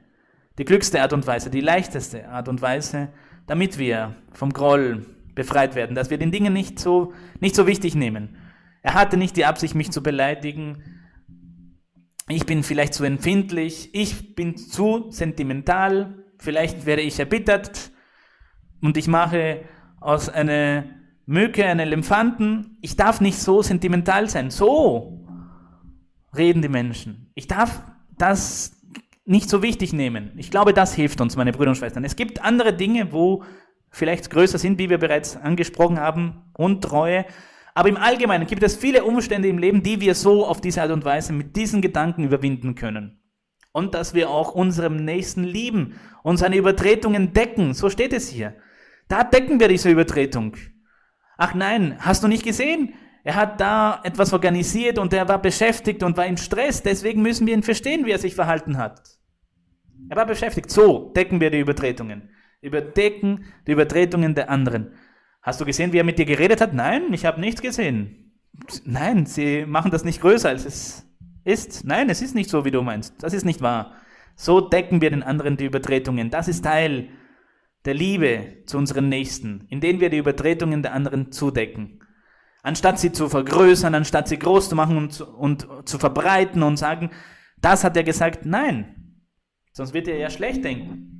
[0.58, 3.12] die glückste Art und Weise, die leichteste Art und Weise,
[3.46, 5.04] damit wir vom Groll
[5.34, 8.38] befreit werden, dass wir den Dingen nicht so, nicht so wichtig nehmen.
[8.82, 10.82] Er hatte nicht die Absicht, mich zu beleidigen.
[12.28, 13.90] Ich bin vielleicht zu empfindlich.
[13.94, 16.24] Ich bin zu sentimental.
[16.38, 17.90] Vielleicht werde ich erbittert
[18.80, 19.62] und ich mache
[20.04, 20.84] aus einer
[21.24, 22.76] Mücke einen Elefanten.
[22.82, 24.50] Ich darf nicht so sentimental sein.
[24.50, 25.26] So
[26.36, 27.30] reden die Menschen.
[27.34, 27.80] Ich darf
[28.18, 28.76] das
[29.24, 30.32] nicht so wichtig nehmen.
[30.36, 32.04] Ich glaube, das hilft uns, meine Brüder und Schwestern.
[32.04, 33.44] Es gibt andere Dinge, wo
[33.90, 37.24] vielleicht größer sind, wie wir bereits angesprochen haben, Untreue.
[37.72, 40.90] Aber im Allgemeinen gibt es viele Umstände im Leben, die wir so auf diese Art
[40.90, 43.20] und Weise mit diesen Gedanken überwinden können.
[43.72, 47.72] Und dass wir auch unserem Nächsten lieben und seine Übertretungen decken.
[47.72, 48.54] So steht es hier.
[49.08, 50.56] Da decken wir diese Übertretung.
[51.36, 52.94] Ach nein, hast du nicht gesehen?
[53.22, 56.82] Er hat da etwas organisiert und er war beschäftigt und war in Stress.
[56.82, 59.00] Deswegen müssen wir ihn verstehen, wie er sich verhalten hat.
[60.10, 60.70] Er war beschäftigt.
[60.70, 62.28] So decken wir die Übertretungen
[62.64, 64.94] überdecken die Übertretungen der anderen.
[65.42, 66.72] Hast du gesehen, wie er mit dir geredet hat?
[66.72, 68.32] Nein, ich habe nichts gesehen.
[68.84, 71.06] Nein, sie machen das nicht größer, als es
[71.44, 71.84] ist.
[71.84, 73.22] Nein, es ist nicht so, wie du meinst.
[73.22, 73.92] Das ist nicht wahr.
[74.36, 76.30] So decken wir den anderen die Übertretungen.
[76.30, 77.10] Das ist Teil
[77.84, 82.00] der Liebe zu unseren Nächsten, indem wir die Übertretungen der anderen zudecken.
[82.62, 87.10] Anstatt sie zu vergrößern, anstatt sie groß zu machen und, und zu verbreiten und sagen,
[87.58, 89.20] das hat er gesagt, nein.
[89.72, 91.14] Sonst wird er ja schlecht denken.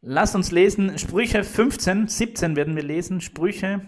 [0.00, 3.20] Lass uns lesen Sprüche 15, 17 werden wir lesen.
[3.20, 3.82] Sprüche,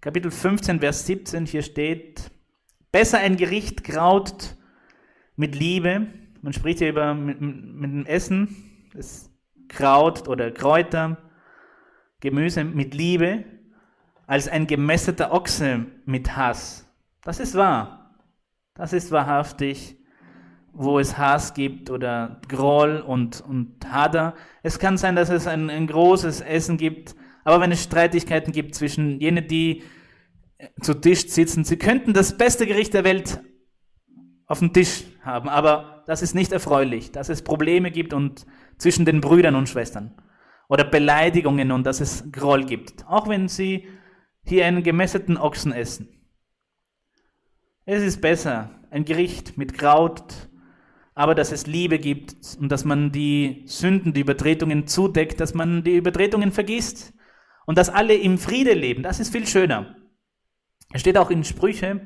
[0.00, 1.46] Kapitel 15, Vers 17.
[1.46, 2.30] Hier steht,
[2.92, 4.56] besser ein Gericht graut
[5.36, 6.06] mit Liebe.
[6.42, 9.30] Man spricht hier über mit, mit dem Essen, das
[9.68, 11.18] Kraut oder Kräuter,
[12.20, 13.44] Gemüse mit Liebe,
[14.26, 16.88] als ein gemästeter Ochse mit Hass.
[17.22, 18.16] Das ist wahr.
[18.74, 19.96] Das ist wahrhaftig
[20.72, 24.34] wo es Hass gibt oder Groll und, und Hader.
[24.62, 27.14] Es kann sein, dass es ein, ein großes Essen gibt,
[27.44, 29.82] aber wenn es Streitigkeiten gibt zwischen jenen, die
[30.80, 33.40] zu Tisch sitzen, sie könnten das beste Gericht der Welt
[34.46, 38.46] auf dem Tisch haben, aber das ist nicht erfreulich, dass es Probleme gibt und
[38.82, 40.14] zwischen den Brüdern und Schwestern
[40.68, 43.88] oder Beleidigungen und dass es Groll gibt, auch wenn sie
[44.44, 46.08] hier einen gemesseten Ochsen essen.
[47.84, 50.48] Es ist besser, ein Gericht mit Kraut
[51.14, 55.84] aber dass es Liebe gibt und dass man die Sünden, die Übertretungen zudeckt, dass man
[55.84, 57.12] die Übertretungen vergisst
[57.66, 59.02] und dass alle im Friede leben.
[59.02, 59.96] Das ist viel schöner.
[60.92, 62.00] Es steht auch in Sprüche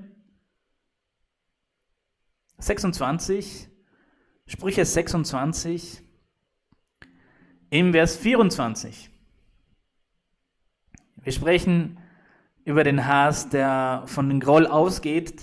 [2.58, 3.68] 26,
[4.46, 6.02] Sprüche 26,
[7.70, 9.10] im Vers 24.
[11.22, 11.98] Wir sprechen
[12.64, 15.42] über den Hass, der von dem Groll ausgeht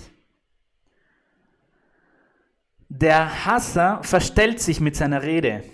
[3.00, 5.64] der Hasser verstellt sich mit seiner Rede,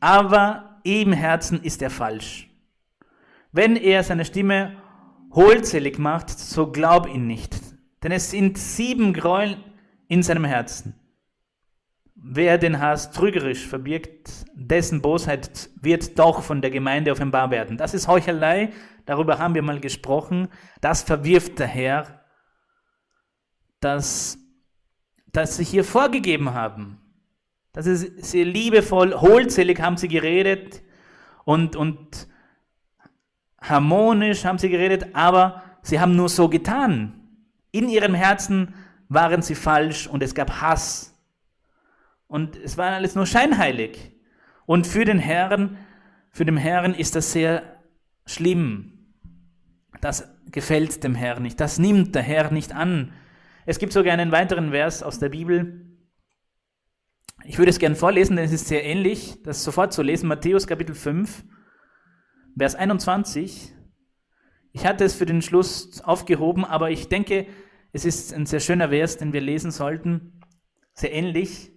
[0.00, 2.50] aber im Herzen ist er falsch.
[3.52, 4.76] Wenn er seine Stimme
[5.32, 7.56] hohlzählig macht, so glaub ihn nicht,
[8.02, 9.56] denn es sind sieben Gräuel
[10.08, 10.94] in seinem Herzen.
[12.22, 17.76] Wer den Hass trügerisch verbirgt, dessen Bosheit wird doch von der Gemeinde offenbar werden.
[17.76, 18.70] Das ist Heuchelei,
[19.06, 20.48] darüber haben wir mal gesprochen.
[20.80, 22.20] Das verwirft der Herr.
[23.80, 24.38] Das
[25.32, 26.98] das sie hier vorgegeben haben.
[27.72, 30.82] Das ist sehr liebevoll, hohlzählig haben sie geredet
[31.44, 32.26] und, und
[33.60, 37.12] harmonisch haben sie geredet, aber sie haben nur so getan.
[37.70, 38.74] In ihrem Herzen
[39.08, 41.09] waren sie falsch und es gab Hass.
[42.30, 44.12] Und es war alles nur scheinheilig.
[44.64, 45.76] Und für den Herrn,
[46.30, 47.82] für den Herrn ist das sehr
[48.24, 49.16] schlimm.
[50.00, 51.58] Das gefällt dem Herrn nicht.
[51.58, 53.12] Das nimmt der Herr nicht an.
[53.66, 55.98] Es gibt sogar einen weiteren Vers aus der Bibel.
[57.42, 59.42] Ich würde es gerne vorlesen, denn es ist sehr ähnlich.
[59.42, 60.28] Das sofort zu lesen.
[60.28, 61.44] Matthäus Kapitel 5,
[62.56, 63.72] Vers 21.
[64.70, 67.48] Ich hatte es für den Schluss aufgehoben, aber ich denke,
[67.92, 70.40] es ist ein sehr schöner Vers, den wir lesen sollten,
[70.94, 71.72] sehr ähnlich.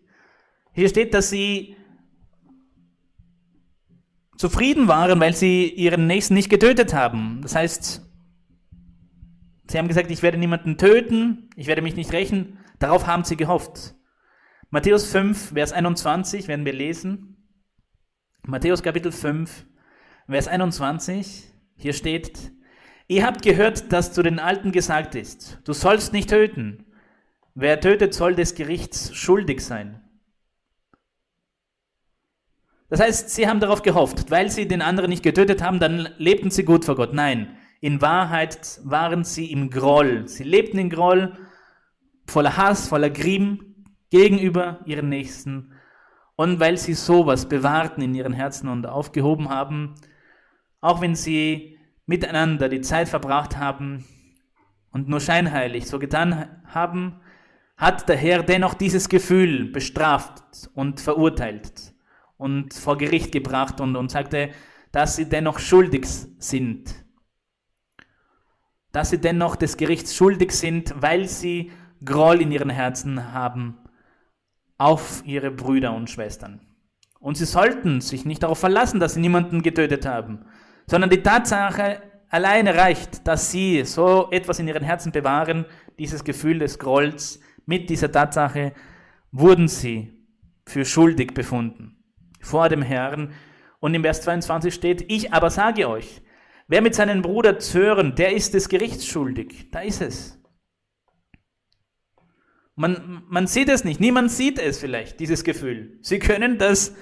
[0.74, 1.76] Hier steht, dass sie
[4.38, 7.40] zufrieden waren, weil sie ihren Nächsten nicht getötet haben.
[7.42, 8.02] Das heißt,
[9.68, 12.58] sie haben gesagt, ich werde niemanden töten, ich werde mich nicht rächen.
[12.80, 13.96] Darauf haben sie gehofft.
[14.70, 17.38] Matthäus 5, Vers 21 werden wir lesen.
[18.46, 19.66] Matthäus Kapitel 5,
[20.28, 21.44] Vers 21.
[21.76, 22.52] Hier steht,
[23.08, 26.86] ihr habt gehört, dass zu den Alten gesagt ist, du sollst nicht töten.
[27.56, 30.03] Wer tötet, soll des Gerichts schuldig sein.
[32.94, 36.52] Das heißt, sie haben darauf gehofft, weil sie den anderen nicht getötet haben, dann lebten
[36.52, 37.12] sie gut vor Gott.
[37.12, 40.28] Nein, in Wahrheit waren sie im Groll.
[40.28, 41.36] Sie lebten in Groll,
[42.28, 45.74] voller Hass, voller Grimm gegenüber ihren Nächsten.
[46.36, 49.96] Und weil sie sowas bewahrten in ihren Herzen und aufgehoben haben,
[50.80, 54.06] auch wenn sie miteinander die Zeit verbracht haben
[54.92, 57.22] und nur scheinheilig so getan haben,
[57.76, 61.93] hat der Herr dennoch dieses Gefühl bestraft und verurteilt
[62.44, 64.50] und vor Gericht gebracht und, und sagte,
[64.92, 66.94] dass sie dennoch schuldig sind.
[68.92, 71.72] Dass sie dennoch des Gerichts schuldig sind, weil sie
[72.04, 73.78] Groll in ihren Herzen haben
[74.78, 76.60] auf ihre Brüder und Schwestern.
[77.22, 80.46] Und sie sollten sich nicht darauf verlassen, dass sie niemanden getötet haben,
[80.86, 85.66] sondern die Tatsache alleine reicht, dass sie so etwas in ihren Herzen bewahren,
[85.98, 87.40] dieses Gefühl des Grolls.
[87.66, 88.74] Mit dieser Tatsache
[89.32, 90.12] wurden sie
[90.66, 92.03] für schuldig befunden
[92.44, 93.34] vor dem Herrn.
[93.80, 96.22] Und im Vers 22 steht, ich aber sage euch,
[96.68, 99.70] wer mit seinem Bruder zören, der ist des Gerichts schuldig.
[99.72, 100.40] Da ist es.
[102.76, 106.00] Man, man sieht es nicht, niemand sieht es vielleicht, dieses Gefühl.
[106.02, 106.96] Sie können das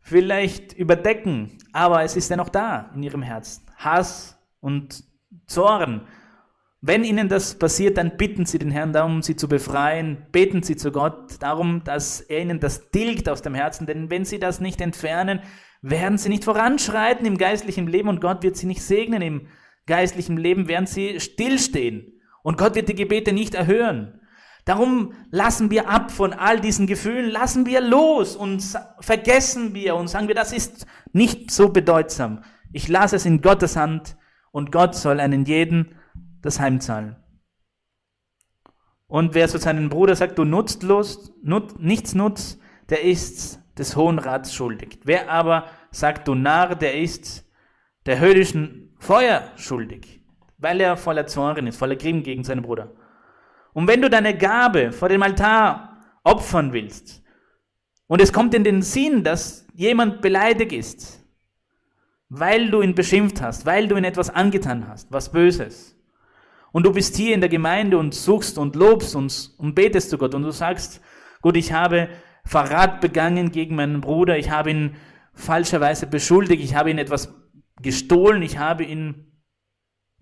[0.00, 3.64] vielleicht überdecken, aber es ist dennoch da in ihrem Herzen.
[3.76, 5.04] Hass und
[5.46, 6.06] Zorn
[6.84, 10.74] wenn ihnen das passiert, dann bitten sie den Herrn darum, sie zu befreien, beten sie
[10.74, 14.60] zu Gott darum, dass er ihnen das tilgt aus dem Herzen, denn wenn sie das
[14.60, 15.40] nicht entfernen,
[15.80, 19.46] werden sie nicht voranschreiten im geistlichen Leben und Gott wird sie nicht segnen im
[19.86, 24.20] geistlichen Leben, werden sie stillstehen und Gott wird die Gebete nicht erhören.
[24.64, 28.64] Darum lassen wir ab von all diesen Gefühlen, lassen wir los und
[28.98, 32.42] vergessen wir und sagen wir, das ist nicht so bedeutsam.
[32.72, 34.16] Ich lasse es in Gottes Hand
[34.50, 35.94] und Gott soll einen jeden
[36.42, 37.16] das Heimzahlen.
[39.06, 44.18] Und wer zu seinem Bruder sagt, du nutzlos, nut, nichts nutzt, der ist des Hohen
[44.18, 45.00] Rats schuldig.
[45.04, 47.48] Wer aber sagt, du Narr, der ist
[48.06, 50.22] der höllischen Feuer schuldig,
[50.58, 52.92] weil er voller Zorn ist, voller Grimm gegen seinen Bruder.
[53.72, 57.22] Und wenn du deine Gabe vor dem Altar opfern willst,
[58.06, 61.24] und es kommt in den Sinn, dass jemand beleidigt ist,
[62.28, 65.96] weil du ihn beschimpft hast, weil du ihn etwas angetan hast, was Böses,
[66.72, 70.18] und du bist hier in der Gemeinde und suchst und lobst und, und betest zu
[70.18, 71.00] Gott und du sagst,
[71.40, 72.08] Gott, ich habe
[72.44, 74.96] Verrat begangen gegen meinen Bruder, ich habe ihn
[75.32, 77.34] falscherweise beschuldigt, ich habe ihn etwas
[77.80, 79.32] gestohlen, ich habe ihn,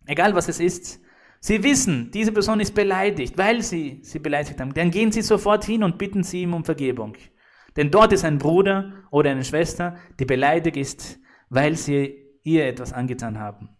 [0.06, 1.00] egal was es ist,
[1.42, 4.74] Sie wissen, diese Person ist beleidigt, weil sie sie beleidigt haben.
[4.74, 7.16] Dann gehen Sie sofort hin und bitten Sie ihm um Vergebung.
[7.76, 12.92] Denn dort ist ein Bruder oder eine Schwester, die beleidigt ist, weil sie ihr etwas
[12.92, 13.70] angetan haben.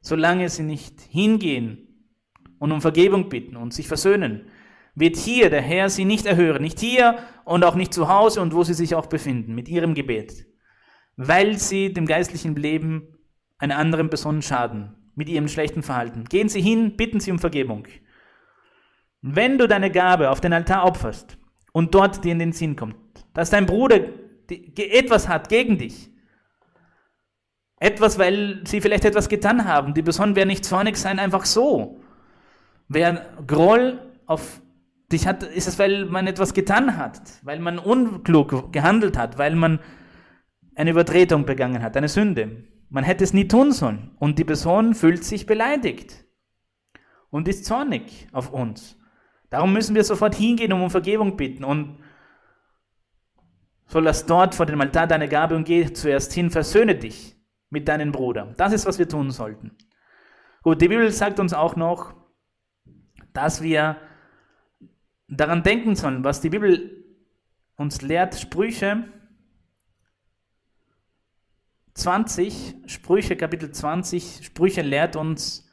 [0.00, 1.85] Solange sie nicht hingehen
[2.58, 4.48] und um Vergebung bitten und sich versöhnen,
[4.94, 8.54] wird hier der Herr sie nicht erhören, nicht hier und auch nicht zu Hause und
[8.54, 10.46] wo sie sich auch befinden, mit ihrem Gebet,
[11.16, 13.16] weil sie dem geistlichen Leben
[13.58, 16.24] einer anderen Person schaden, mit ihrem schlechten Verhalten.
[16.24, 17.86] Gehen Sie hin, bitten Sie um Vergebung.
[19.22, 21.38] Wenn du deine Gabe auf den Altar opferst
[21.72, 22.96] und dort dir in den Sinn kommt,
[23.34, 24.00] dass dein Bruder
[24.48, 26.10] etwas hat gegen dich,
[27.78, 32.00] etwas, weil sie vielleicht etwas getan haben, die Person wird nicht zornig sein, einfach so,
[32.88, 34.60] Wer Groll auf
[35.12, 39.54] dich hat, ist es, weil man etwas getan hat, weil man unklug gehandelt hat, weil
[39.54, 39.80] man
[40.74, 42.64] eine Übertretung begangen hat, eine Sünde.
[42.88, 44.14] Man hätte es nie tun sollen.
[44.18, 46.24] Und die Person fühlt sich beleidigt
[47.30, 48.96] und ist zornig auf uns.
[49.50, 51.98] Darum müssen wir sofort hingehen und um Vergebung bitten und
[53.88, 57.36] so lass dort vor dem Altar deine Gabe und geh zuerst hin, versöhne dich
[57.70, 58.52] mit deinem Bruder.
[58.56, 59.76] Das ist, was wir tun sollten.
[60.62, 62.14] Gut, die Bibel sagt uns auch noch,
[63.36, 63.96] dass wir
[65.28, 67.04] daran denken sollen, was die Bibel
[67.76, 69.04] uns lehrt, Sprüche
[71.94, 75.68] 20, Sprüche Kapitel 20, Sprüche lehrt uns,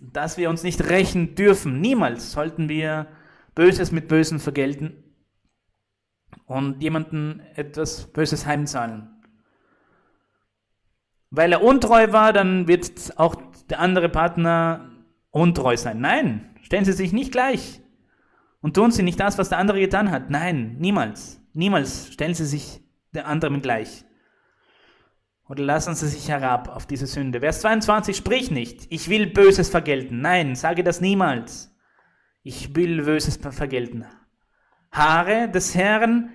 [0.00, 1.80] dass wir uns nicht rächen dürfen.
[1.80, 3.08] Niemals sollten wir
[3.54, 5.02] Böses mit Bösen vergelten
[6.46, 9.08] und jemanden etwas Böses heimzahlen.
[11.30, 13.36] Weil er untreu war, dann wird auch
[13.70, 14.93] der andere Partner
[15.34, 16.00] untreu sein.
[16.00, 17.82] Nein, Stellen Sie sich nicht gleich
[18.62, 20.30] und tun Sie nicht das, was der andere getan hat.
[20.30, 21.42] Nein, niemals.
[21.52, 22.80] Niemals stellen Sie sich
[23.12, 24.06] der anderen gleich.
[25.46, 27.40] Oder lassen Sie sich herab auf diese Sünde.
[27.40, 30.22] Vers 22, sprich nicht, ich will Böses vergelten.
[30.22, 31.76] Nein, sage das niemals.
[32.42, 34.06] Ich will Böses vergelten.
[34.90, 36.30] Haare des Herrn,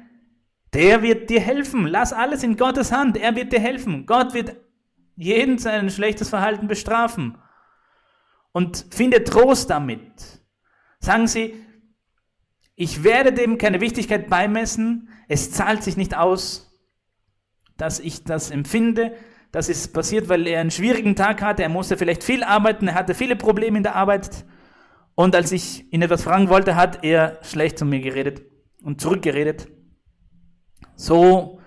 [0.74, 1.88] der wird dir helfen.
[1.88, 3.18] Lass alles in Gottes Hand.
[3.18, 4.06] Er wird dir helfen.
[4.06, 4.58] Gott wird
[5.16, 7.40] jeden sein schlechtes Verhalten bestrafen.
[8.52, 10.42] Und finde Trost damit.
[11.00, 11.54] Sagen Sie,
[12.76, 15.10] ich werde dem keine Wichtigkeit beimessen.
[15.28, 16.70] Es zahlt sich nicht aus
[17.80, 19.14] dass ich das empfinde.
[19.52, 21.64] Das ist passiert, weil er einen schwierigen Tag hatte.
[21.64, 22.88] Er musste vielleicht viel arbeiten.
[22.88, 24.46] Er hatte viele Probleme in der Arbeit.
[25.16, 28.44] Und als ich ihn etwas fragen wollte, hat er schlecht zu mir geredet
[28.84, 29.68] und zurückgeredet.
[30.96, 31.60] So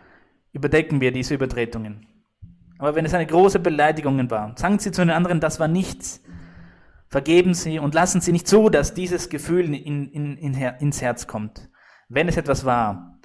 [0.52, 2.06] überdecken wir diese Übertretungen.
[2.78, 6.22] Aber wenn es eine große Beleidigung war, sagen Sie zu den anderen, das war nichts.
[7.12, 11.26] Vergeben Sie und lassen Sie nicht zu, dass dieses Gefühl in, in, in, ins Herz
[11.26, 11.68] kommt.
[12.08, 13.20] Wenn es etwas war,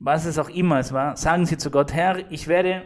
[0.00, 2.82] was es auch immer es war, sagen Sie zu Gott, Herr, ich werde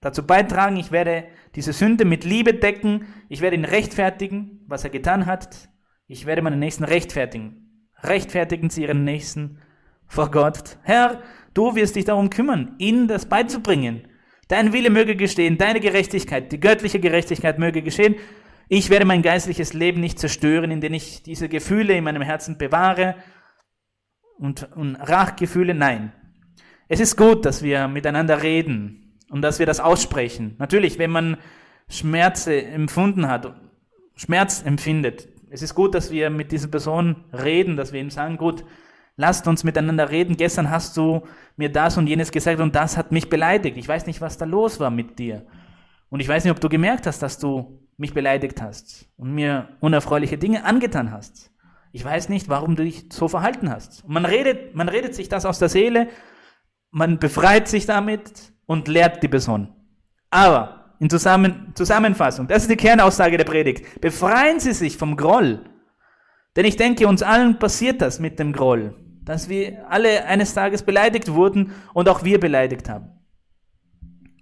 [0.00, 1.24] dazu beitragen, ich werde
[1.56, 5.68] diese Sünde mit Liebe decken, ich werde ihn rechtfertigen, was er getan hat,
[6.06, 7.88] ich werde meinen Nächsten rechtfertigen.
[8.04, 9.58] Rechtfertigen Sie Ihren Nächsten
[10.06, 10.78] vor Gott.
[10.84, 11.24] Herr,
[11.54, 14.06] du wirst dich darum kümmern, ihnen das beizubringen.
[14.50, 18.16] Dein Wille möge geschehen, deine Gerechtigkeit, die göttliche Gerechtigkeit möge geschehen.
[18.68, 23.14] Ich werde mein geistliches Leben nicht zerstören, indem ich diese Gefühle in meinem Herzen bewahre
[24.38, 26.12] und, und Rachgefühle, nein.
[26.88, 30.56] Es ist gut, dass wir miteinander reden und dass wir das aussprechen.
[30.58, 31.36] Natürlich, wenn man
[31.88, 33.54] Schmerz empfunden hat,
[34.16, 38.36] Schmerz empfindet, es ist gut, dass wir mit dieser Person reden, dass wir ihm sagen,
[38.36, 38.64] gut,
[39.20, 40.36] lasst uns miteinander reden.
[40.36, 41.22] Gestern hast du
[41.56, 43.76] mir das und jenes gesagt und das hat mich beleidigt.
[43.76, 45.46] Ich weiß nicht, was da los war mit dir.
[46.08, 49.68] Und ich weiß nicht, ob du gemerkt hast, dass du mich beleidigt hast und mir
[49.80, 51.52] unerfreuliche Dinge angetan hast.
[51.92, 54.08] Ich weiß nicht, warum du dich so verhalten hast.
[54.08, 56.08] man redet, man redet sich das aus der Seele,
[56.90, 59.68] man befreit sich damit und lehrt die Person.
[60.30, 64.00] Aber in Zusammen Zusammenfassung, das ist die Kernaussage der Predigt.
[64.00, 65.64] Befreien Sie sich vom Groll.
[66.56, 68.94] Denn ich denke, uns allen passiert das mit dem Groll,
[69.24, 73.10] dass wir alle eines Tages beleidigt wurden und auch wir beleidigt haben.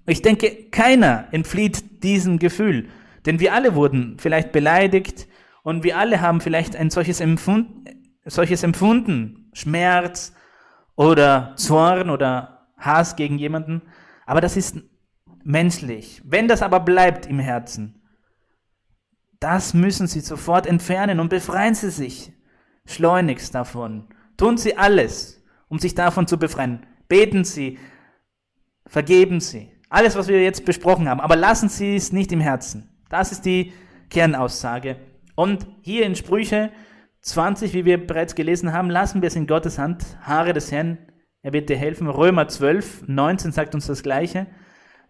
[0.07, 2.89] Ich denke, keiner entflieht diesem Gefühl,
[3.27, 5.29] denn wir alle wurden vielleicht beleidigt,
[5.69, 7.69] und wir alle haben vielleicht ein solches, Empfund,
[8.25, 10.33] solches Empfunden, Schmerz
[10.97, 13.83] oder Zorn oder Hass gegen jemanden.
[14.25, 14.79] Aber das ist
[15.45, 16.23] menschlich.
[16.25, 18.01] Wenn das aber bleibt im Herzen,
[19.41, 22.33] das müssen Sie sofort entfernen und befreien Sie sich
[22.87, 24.09] schleunigst davon.
[24.39, 26.87] Tun Sie alles, um sich davon zu befreien.
[27.09, 27.79] Beten Sie,
[28.87, 29.71] vergeben Sie.
[29.91, 31.21] Alles, was wir jetzt besprochen haben.
[31.21, 32.89] Aber lassen Sie es nicht im Herzen.
[33.11, 33.73] Das ist die
[34.09, 34.97] Kernaussage.
[35.35, 36.71] Und hier in Sprüche
[37.21, 40.99] 20, wie wir bereits gelesen haben, lassen wir es in Gottes Hand, Haare des Herrn,
[41.43, 42.09] er wird dir helfen.
[42.09, 44.47] Römer 12, 19 sagt uns das Gleiche.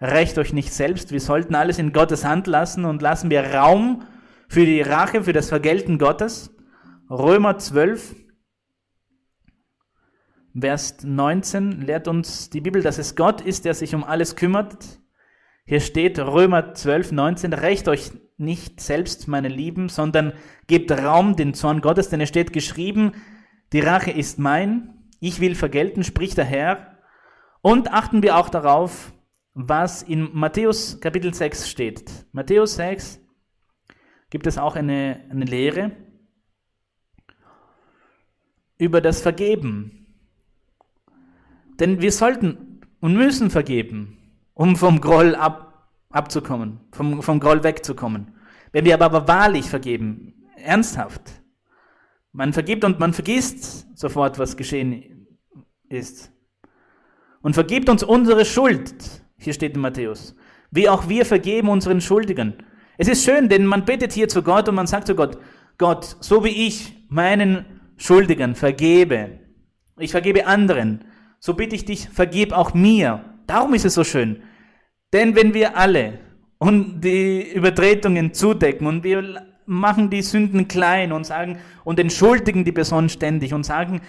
[0.00, 4.04] Recht euch nicht selbst, wir sollten alles in Gottes Hand lassen und lassen wir Raum
[4.48, 6.54] für die Rache, für das Vergelten Gottes.
[7.10, 8.14] Römer 12,
[10.58, 15.00] Vers 19 lehrt uns die Bibel, dass es Gott ist, der sich um alles kümmert.
[15.64, 20.32] Hier steht Römer 12, 19, recht euch nicht selbst, meine Lieben, sondern
[20.66, 23.12] gebt Raum den Zorn Gottes, denn es steht geschrieben,
[23.72, 26.98] die Rache ist mein, ich will vergelten, spricht der Herr.
[27.60, 29.12] Und achten wir auch darauf,
[29.52, 32.26] was in Matthäus Kapitel 6 steht.
[32.32, 33.20] Matthäus 6
[34.30, 35.92] gibt es auch eine, eine Lehre
[38.78, 39.97] über das Vergeben.
[41.80, 44.18] Denn wir sollten und müssen vergeben
[44.58, 48.34] um vom Groll ab, abzukommen, vom, vom Groll wegzukommen.
[48.72, 51.22] Wenn wir aber wahrlich vergeben, ernsthaft,
[52.32, 55.28] man vergibt und man vergisst sofort, was geschehen
[55.88, 56.32] ist.
[57.40, 58.94] Und vergibt uns unsere Schuld,
[59.38, 60.34] hier steht in Matthäus,
[60.72, 62.54] wie auch wir vergeben unseren Schuldigern.
[62.96, 65.38] Es ist schön, denn man betet hier zu Gott und man sagt zu Gott,
[65.78, 67.64] Gott, so wie ich meinen
[67.96, 69.38] Schuldigern vergebe,
[69.98, 71.04] ich vergebe anderen,
[71.40, 73.24] so bitte ich dich, vergib auch mir.
[73.46, 74.42] Darum ist es so schön.
[75.12, 76.18] Denn wenn wir alle
[76.58, 82.72] und die Übertretungen zudecken und wir machen die Sünden klein und sagen und entschuldigen die
[82.72, 84.00] Person ständig und sagen,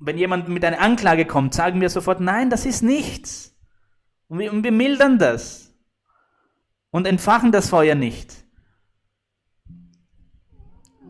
[0.00, 3.56] wenn jemand mit einer Anklage kommt, sagen wir sofort, nein, das ist nichts.
[4.28, 5.74] Und wir, und wir mildern das
[6.90, 8.45] und entfachen das Feuer nicht.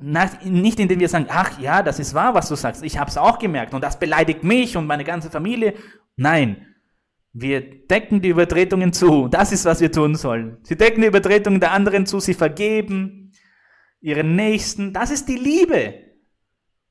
[0.00, 3.16] Nicht indem wir sagen, ach ja, das ist wahr, was du sagst, ich habe es
[3.16, 5.74] auch gemerkt und das beleidigt mich und meine ganze Familie.
[6.16, 6.66] Nein,
[7.32, 9.28] wir decken die Übertretungen zu.
[9.28, 10.58] Das ist, was wir tun sollen.
[10.62, 13.32] Sie decken die Übertretungen der anderen zu, sie vergeben,
[14.00, 14.92] ihren Nächsten.
[14.92, 15.94] Das ist die Liebe.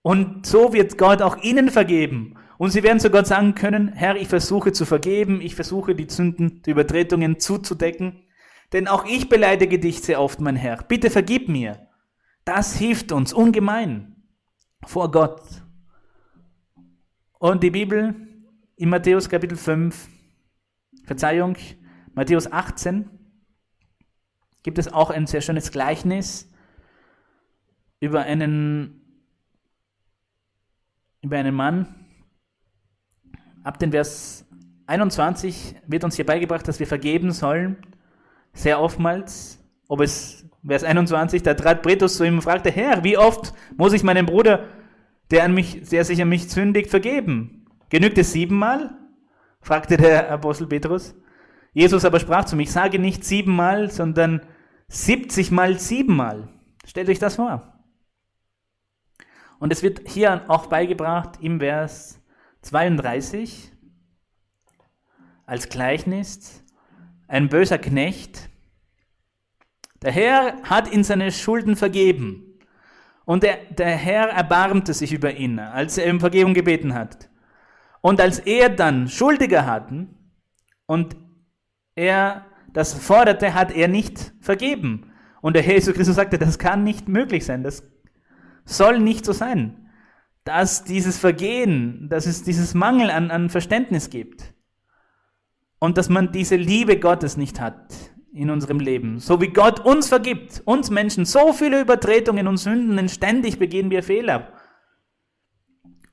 [0.02, 2.36] Und so wird Gott auch ihnen vergeben.
[2.58, 6.08] Und sie werden zu Gott sagen können, Herr, ich versuche zu vergeben, ich versuche die
[6.08, 8.24] Sünden, die Übertretungen zuzudecken,
[8.72, 10.84] denn auch ich beleidige dich sehr oft, mein Herr.
[10.84, 11.88] Bitte vergib mir.
[12.46, 14.16] Das hilft uns ungemein
[14.86, 15.42] vor Gott.
[17.40, 18.16] Und die Bibel
[18.76, 20.08] in Matthäus Kapitel 5,
[21.06, 21.58] Verzeihung,
[22.14, 23.10] Matthäus 18,
[24.62, 26.52] gibt es auch ein sehr schönes Gleichnis
[28.00, 29.02] über einen,
[31.22, 31.96] über einen Mann.
[33.64, 34.46] Ab den Vers
[34.86, 37.78] 21 wird uns hier beigebracht, dass wir vergeben sollen.
[38.54, 43.18] Sehr oftmals, ob es Vers 21, da trat Petrus zu ihm und fragte, Herr, wie
[43.18, 44.68] oft muss ich meinem Bruder,
[45.32, 47.66] der, an mich, der sich an mich sündigt, vergeben?
[47.90, 48.98] Genügt es siebenmal?
[49.62, 51.16] fragte der Apostel Petrus.
[51.74, 54.42] Jesus aber sprach zu mir, ich sage nicht siebenmal, sondern
[54.88, 56.50] 70 mal siebenmal.
[56.86, 57.74] Stellt euch das vor.
[59.60, 62.22] Und es wird hier auch beigebracht im Vers
[62.62, 63.72] 32
[65.46, 66.64] als Gleichnis,
[67.28, 68.50] ein böser Knecht,
[70.06, 72.60] der Herr hat ihn seine Schulden vergeben.
[73.26, 77.28] Und der, der Herr erbarmte sich über ihn, als er um Vergebung gebeten hat.
[78.02, 80.16] Und als er dann Schuldige hatten
[80.86, 81.18] und
[81.96, 85.12] er das forderte, hat er nicht vergeben.
[85.42, 87.84] Und der Herr Jesus Christus sagte, das kann nicht möglich sein, das
[88.64, 89.90] soll nicht so sein,
[90.44, 94.54] dass dieses Vergehen, dass es dieses Mangel an, an Verständnis gibt
[95.80, 99.20] und dass man diese Liebe Gottes nicht hat in unserem Leben.
[99.20, 103.90] So wie Gott uns vergibt, uns Menschen, so viele Übertretungen und Sünden, denn ständig begehen
[103.90, 104.50] wir Fehler.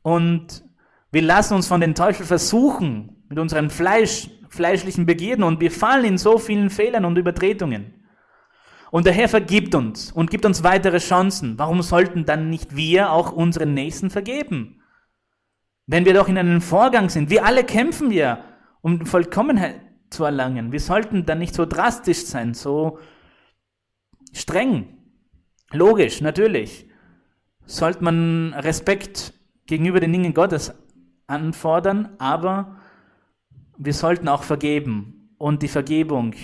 [0.03, 0.65] Und
[1.11, 6.05] wir lassen uns von den Teufel versuchen mit unserem Fleisch, fleischlichen Begierden und wir fallen
[6.05, 8.07] in so vielen Fehlern und Übertretungen.
[8.93, 11.59] Und der Herr vergibt uns und gibt uns weitere Chancen.
[11.59, 14.83] Warum sollten dann nicht wir auch unseren Nächsten vergeben?
[15.87, 18.45] Wenn wir doch in einem Vorgang sind, wir alle kämpfen wir,
[18.81, 19.81] um Vollkommenheit
[20.13, 20.73] zu erlangen.
[20.73, 22.99] Wir sollten dann nicht so drastisch sein, so
[24.33, 24.99] streng.
[25.73, 26.89] Logisch, natürlich.
[27.65, 29.35] Sollte man Respekt
[29.67, 30.75] gegenüber den Dingen Gottes
[31.27, 32.77] anfordern, aber
[33.79, 36.35] wir sollten auch vergeben und die Vergebung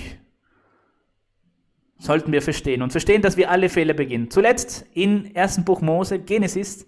[1.99, 4.31] sollten wir verstehen und verstehen, dass wir alle Fehler beginnen.
[4.31, 5.64] Zuletzt in 1.
[5.64, 6.87] Buch Mose, Genesis,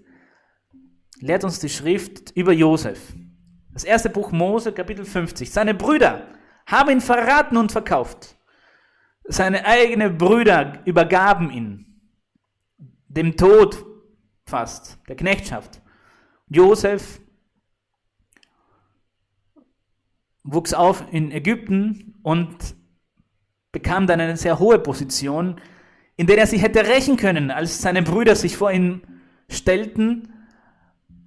[1.18, 3.14] lehrt uns die Schrift über Josef.
[3.72, 5.50] Das erste Buch Mose, Kapitel 50.
[5.50, 6.26] Seine Brüder
[6.66, 8.36] haben ihn verraten und verkauft.
[9.24, 11.86] Seine eigenen Brüder übergaben ihn
[13.08, 13.84] dem Tod
[14.46, 15.80] fast, der Knechtschaft.
[16.48, 17.20] Josef
[20.42, 22.56] wuchs auf in Ägypten und
[23.72, 25.60] bekam dann eine sehr hohe Position,
[26.16, 29.02] in der er sich hätte rächen können, als seine Brüder sich vor ihn
[29.48, 30.32] stellten,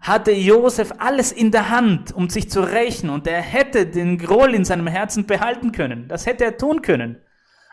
[0.03, 4.53] hatte Josef alles in der Hand, um sich zu rächen, und er hätte den Groll
[4.53, 6.09] in seinem Herzen behalten können.
[6.09, 7.21] Das hätte er tun können.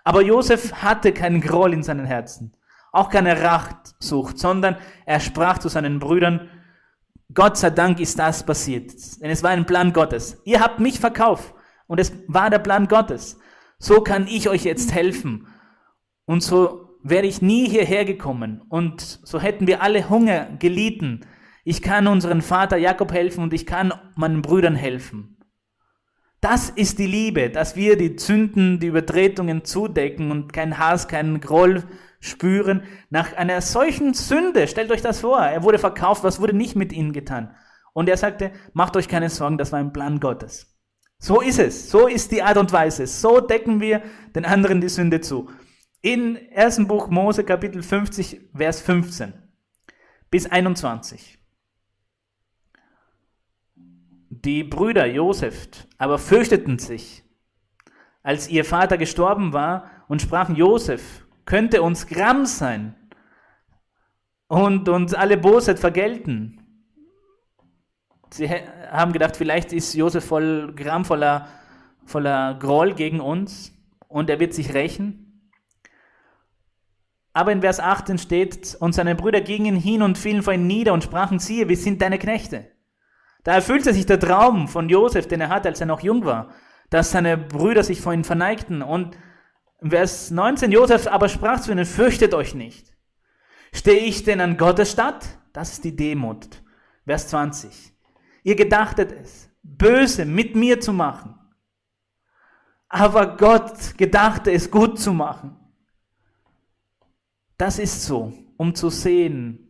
[0.05, 2.57] Aber Josef hatte keinen Groll in seinem Herzen,
[2.93, 6.49] auch keine Rachsucht, sondern er sprach zu seinen Brüdern,
[7.35, 10.41] Gott sei Dank ist das passiert, denn es war ein Plan Gottes.
[10.45, 11.55] Ihr habt mich verkauft
[11.87, 13.39] und es war der Plan Gottes.
[13.79, 15.47] So kann ich euch jetzt helfen.
[16.27, 21.25] Und so wäre ich nie hierher gekommen und so hätten wir alle Hunger gelitten.
[21.65, 25.37] Ich kann unseren Vater Jakob helfen und ich kann meinen Brüdern helfen.
[26.41, 31.41] Das ist die Liebe, dass wir die Sünden, die Übertretungen zudecken und keinen Hass, keinen
[31.41, 31.85] Groll
[32.19, 32.83] spüren.
[33.11, 36.93] Nach einer solchen Sünde, stellt euch das vor, er wurde verkauft, was wurde nicht mit
[36.93, 37.55] ihnen getan?
[37.93, 40.79] Und er sagte, macht euch keine Sorgen, das war ein Plan Gottes.
[41.19, 44.01] So ist es, so ist die Art und Weise, so decken wir
[44.35, 45.51] den anderen die Sünde zu.
[46.01, 46.87] In 1.
[46.87, 49.35] Buch Mose Kapitel 50, Vers 15
[50.31, 51.40] bis 21.
[54.45, 55.69] Die Brüder Josef
[55.99, 57.23] aber fürchteten sich,
[58.23, 62.95] als ihr Vater gestorben war, und sprachen, Josef könnte uns Gramm sein
[64.49, 66.61] und uns alle Bosheit vergelten.
[68.31, 71.49] Sie haben gedacht, vielleicht ist Josef voll Gramm, voller,
[72.05, 73.73] voller Groll gegen uns
[74.09, 75.51] und er wird sich rächen.
[77.33, 80.93] Aber in Vers 18 steht, und seine Brüder gingen hin und fielen vor ihm nieder
[80.93, 82.70] und sprachen, siehe, wir sind deine Knechte.
[83.45, 86.53] Da erfüllte sich der Traum von Josef, den er hatte, als er noch jung war,
[86.91, 88.83] dass seine Brüder sich vor ihm verneigten.
[88.83, 89.17] Und
[89.87, 92.95] Vers 19, Josef aber sprach zu ihnen, fürchtet euch nicht.
[93.73, 95.27] Stehe ich denn an Gottes Stadt?
[95.53, 96.63] Das ist die Demut.
[97.07, 97.93] Vers 20.
[98.43, 101.37] Ihr gedachtet es, böse mit mir zu machen.
[102.89, 105.57] Aber Gott gedachte es gut zu machen.
[107.57, 108.33] Das ist so.
[108.61, 109.70] um zu sehen,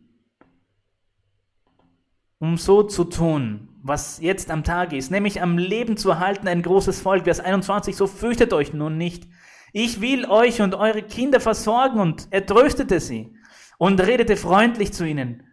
[2.41, 6.63] um so zu tun, was jetzt am Tag ist, nämlich am Leben zu erhalten, ein
[6.63, 7.25] großes Volk.
[7.25, 9.27] Vers 21, so fürchtet euch nun nicht.
[9.73, 13.35] Ich will euch und eure Kinder versorgen und er tröstete sie
[13.77, 15.43] und redete freundlich zu ihnen.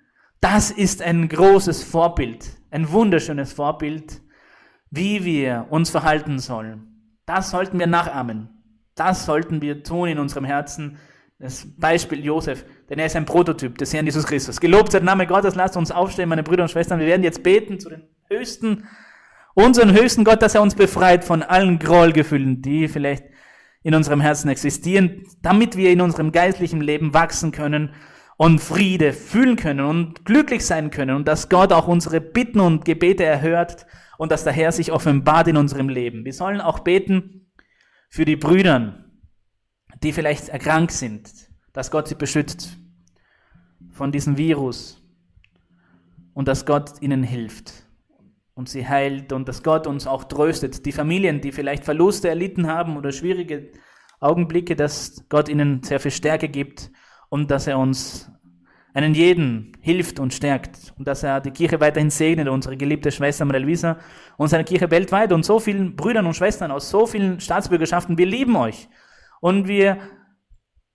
[0.40, 4.22] Das ist ein großes Vorbild, ein wunderschönes Vorbild,
[4.90, 7.12] wie wir uns verhalten sollen.
[7.26, 8.48] Das sollten wir nachahmen.
[8.94, 10.96] Das sollten wir tun in unserem Herzen.
[11.40, 14.60] Das Beispiel Josef, denn er ist ein Prototyp des Herrn Jesus Christus.
[14.60, 16.98] Gelobt sei der Name Gottes, lasst uns aufstehen, meine Brüder und Schwestern.
[16.98, 18.88] Wir werden jetzt beten zu den höchsten,
[19.54, 23.24] unseren höchsten Gott, dass er uns befreit von allen Grollgefühlen, die vielleicht
[23.84, 27.94] in unserem Herzen existieren, damit wir in unserem geistlichen Leben wachsen können
[28.36, 32.84] und Friede fühlen können und glücklich sein können und dass Gott auch unsere Bitten und
[32.84, 33.86] Gebete erhört
[34.16, 36.24] und dass der Herr sich offenbart in unserem Leben.
[36.24, 37.52] Wir sollen auch beten
[38.10, 39.04] für die Brüder,
[40.02, 41.30] die vielleicht erkrankt sind,
[41.72, 42.76] dass Gott sie beschützt
[43.90, 45.02] von diesem Virus
[46.34, 47.72] und dass Gott ihnen hilft
[48.54, 50.86] und sie heilt und dass Gott uns auch tröstet.
[50.86, 53.70] Die Familien, die vielleicht Verluste erlitten haben oder schwierige
[54.20, 56.90] Augenblicke, dass Gott ihnen sehr viel Stärke gibt
[57.28, 58.30] und dass er uns
[58.94, 63.44] einen jeden hilft und stärkt und dass er die Kirche weiterhin segnet, unsere geliebte Schwester
[63.44, 63.98] Maria Luisa
[64.36, 68.18] und seine Kirche weltweit und so vielen Brüdern und Schwestern aus so vielen Staatsbürgerschaften.
[68.18, 68.88] Wir lieben euch
[69.40, 69.98] und wir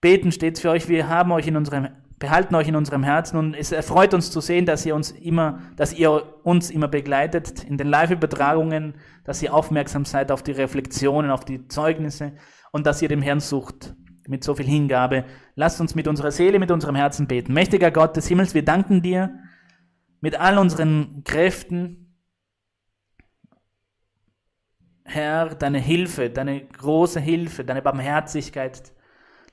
[0.02, 0.89] beten stets für euch.
[0.89, 1.88] Wir haben euch in unserem,
[2.20, 5.60] behalten euch in unserem Herzen und es erfreut uns zu sehen, dass ihr uns immer,
[5.78, 11.32] dass ihr uns immer begleitet in den Live-Übertragungen, dass ihr aufmerksam seid auf die Reflexionen,
[11.32, 12.34] auf die Zeugnisse
[12.72, 13.96] und dass ihr dem Herrn sucht
[14.28, 15.26] mit so viel Hingabe.
[15.56, 17.54] Lasst uns mit unserer Seele, mit unserem Herzen beten.
[17.54, 19.39] Mächtiger Gott des Himmels, wir danken dir
[20.22, 22.03] mit all unseren Kräften,
[25.06, 28.93] Herr, deine Hilfe, deine große Hilfe, deine Barmherzigkeit,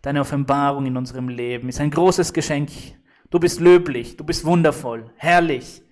[0.03, 2.71] deine Offenbarung in unserem Leben ist ein großes Geschenk.
[3.31, 5.83] Du bist löblich, du bist wundervoll, herrlich.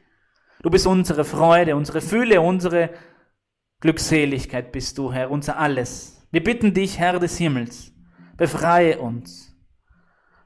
[0.62, 2.90] Du bist unsere Freude, unsere Fülle, unsere
[3.80, 6.26] Glückseligkeit bist du, Herr, unser alles.
[6.30, 7.92] Wir bitten dich, Herr des Himmels,
[8.36, 9.56] befreie uns.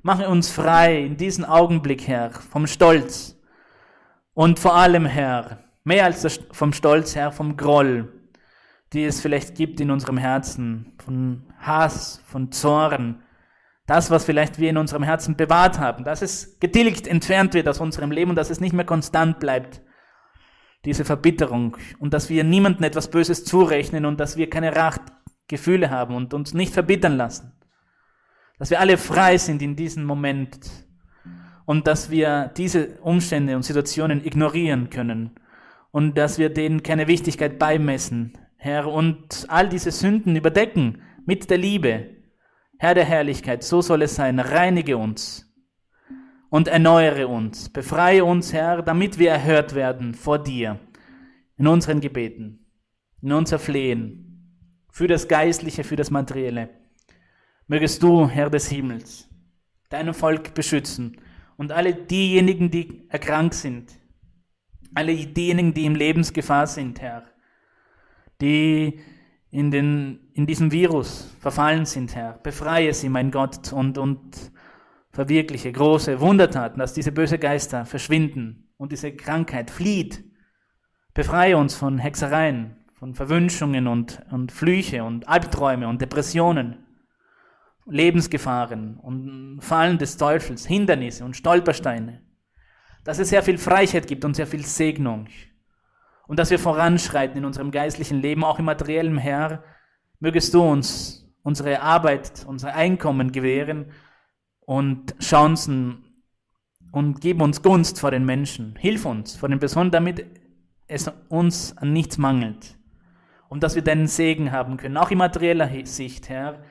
[0.03, 3.39] Mache uns frei in diesem Augenblick, Herr, vom Stolz.
[4.35, 8.22] Und vor allem, Herr, mehr als vom Stolz, Herr, vom Groll,
[8.93, 13.23] die es vielleicht gibt in unserem Herzen, von Hass, von Zorn,
[13.87, 17.81] das, was vielleicht wir in unserem Herzen bewahrt haben, dass es getilgt, entfernt wird aus
[17.81, 19.81] unserem Leben und dass es nicht mehr konstant bleibt,
[20.85, 21.77] diese Verbitterung.
[21.99, 26.55] Und dass wir niemandem etwas Böses zurechnen und dass wir keine Rachtgefühle haben und uns
[26.55, 27.53] nicht verbittern lassen,
[28.59, 30.71] dass wir alle frei sind in diesem Moment
[31.65, 35.31] und dass wir diese Umstände und Situationen ignorieren können
[35.91, 41.59] und dass wir denen keine Wichtigkeit beimessen, Herr, und all diese Sünden überdecken mit der
[41.59, 42.11] Liebe.
[42.79, 44.39] Herr der Herrlichkeit, so soll es sein.
[44.39, 45.53] Reinige uns
[46.49, 47.71] und erneuere uns.
[47.71, 50.79] Befreie uns, Herr, damit wir erhört werden vor dir
[51.57, 52.65] in unseren Gebeten,
[53.21, 54.47] in unser Flehen,
[54.93, 56.69] für das Geistliche, für das Materielle.
[57.67, 59.29] Mögest du, Herr des Himmels,
[59.89, 61.17] dein Volk beschützen
[61.57, 63.91] und alle diejenigen, die erkrankt sind,
[64.95, 67.32] alle diejenigen, die in Lebensgefahr sind, Herr
[68.43, 69.01] die
[69.51, 72.39] in, den, in diesem Virus verfallen sind, Herr.
[72.43, 74.53] Befreie sie, mein Gott, und, und
[75.11, 80.25] verwirkliche große Wundertaten, dass diese böse Geister verschwinden und diese Krankheit flieht.
[81.15, 86.79] Befreie uns von Hexereien, von Verwünschungen und, und Flüche und Albträume und Depressionen,
[87.85, 92.23] Lebensgefahren und Fallen des Teufels, Hindernisse und Stolpersteine.
[93.05, 95.27] Dass es sehr viel Freiheit gibt und sehr viel Segnung
[96.27, 99.65] und dass wir voranschreiten in unserem geistlichen Leben, auch im materiellen Herr.
[100.21, 103.87] Mögest du uns unsere Arbeit, unser Einkommen gewähren
[104.61, 106.05] und Chancen
[106.93, 108.77] und gib uns Gunst vor den Menschen.
[108.79, 110.25] Hilf uns vor den Personen, damit
[110.87, 112.77] es uns an nichts mangelt.
[113.49, 116.63] Und dass wir deinen Segen haben können, auch in materieller Sicht, Herr.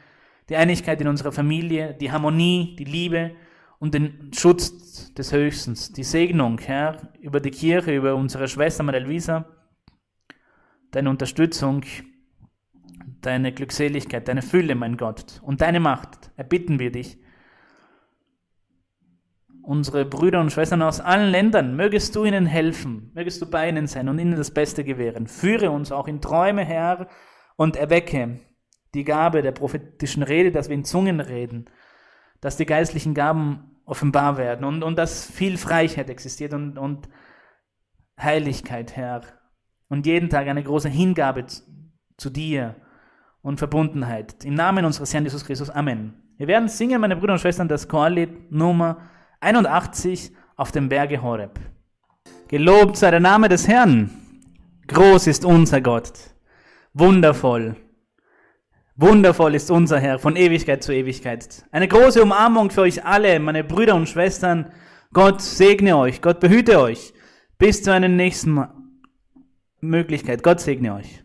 [0.50, 3.32] Die Einigkeit in unserer Familie, die Harmonie, die Liebe
[3.82, 9.02] und den Schutz des Höchsten, die Segnung, Herr, über die Kirche, über unsere Schwester Maria
[9.02, 9.48] Luisa,
[10.92, 11.82] deine Unterstützung,
[13.22, 17.18] deine Glückseligkeit, deine Fülle, mein Gott, und deine Macht, erbitten wir dich.
[19.64, 23.88] Unsere Brüder und Schwestern aus allen Ländern, mögest du ihnen helfen, mögest du bei ihnen
[23.88, 25.26] sein und ihnen das Beste gewähren.
[25.26, 27.08] Führe uns auch in Träume, Herr,
[27.56, 28.42] und erwecke
[28.94, 31.66] die Gabe der prophetischen Rede, dass wir in Zungen reden,
[32.42, 37.10] dass die geistlichen Gaben offenbar werden und, und dass viel Freiheit existiert und, und
[38.20, 39.22] Heiligkeit, Herr.
[39.90, 41.64] Und jeden Tag eine große Hingabe zu,
[42.18, 42.76] zu dir
[43.42, 44.46] und Verbundenheit.
[44.46, 45.70] Im Namen unseres Herrn Jesus Christus.
[45.70, 46.14] Amen.
[46.38, 49.02] Wir werden singen, meine Brüder und Schwestern, das Chorlied Nummer
[49.42, 51.60] 81 auf dem Berge Horeb.
[52.48, 54.10] Gelobt sei der Name des Herrn.
[54.88, 56.14] Groß ist unser Gott.
[56.94, 57.76] Wundervoll.
[59.02, 61.66] Wundervoll ist unser Herr von Ewigkeit zu Ewigkeit.
[61.72, 64.72] Eine große Umarmung für euch alle, meine Brüder und Schwestern.
[65.12, 67.12] Gott segne euch, Gott behüte euch.
[67.58, 68.64] Bis zu einer nächsten
[69.80, 70.44] Möglichkeit.
[70.44, 71.24] Gott segne euch.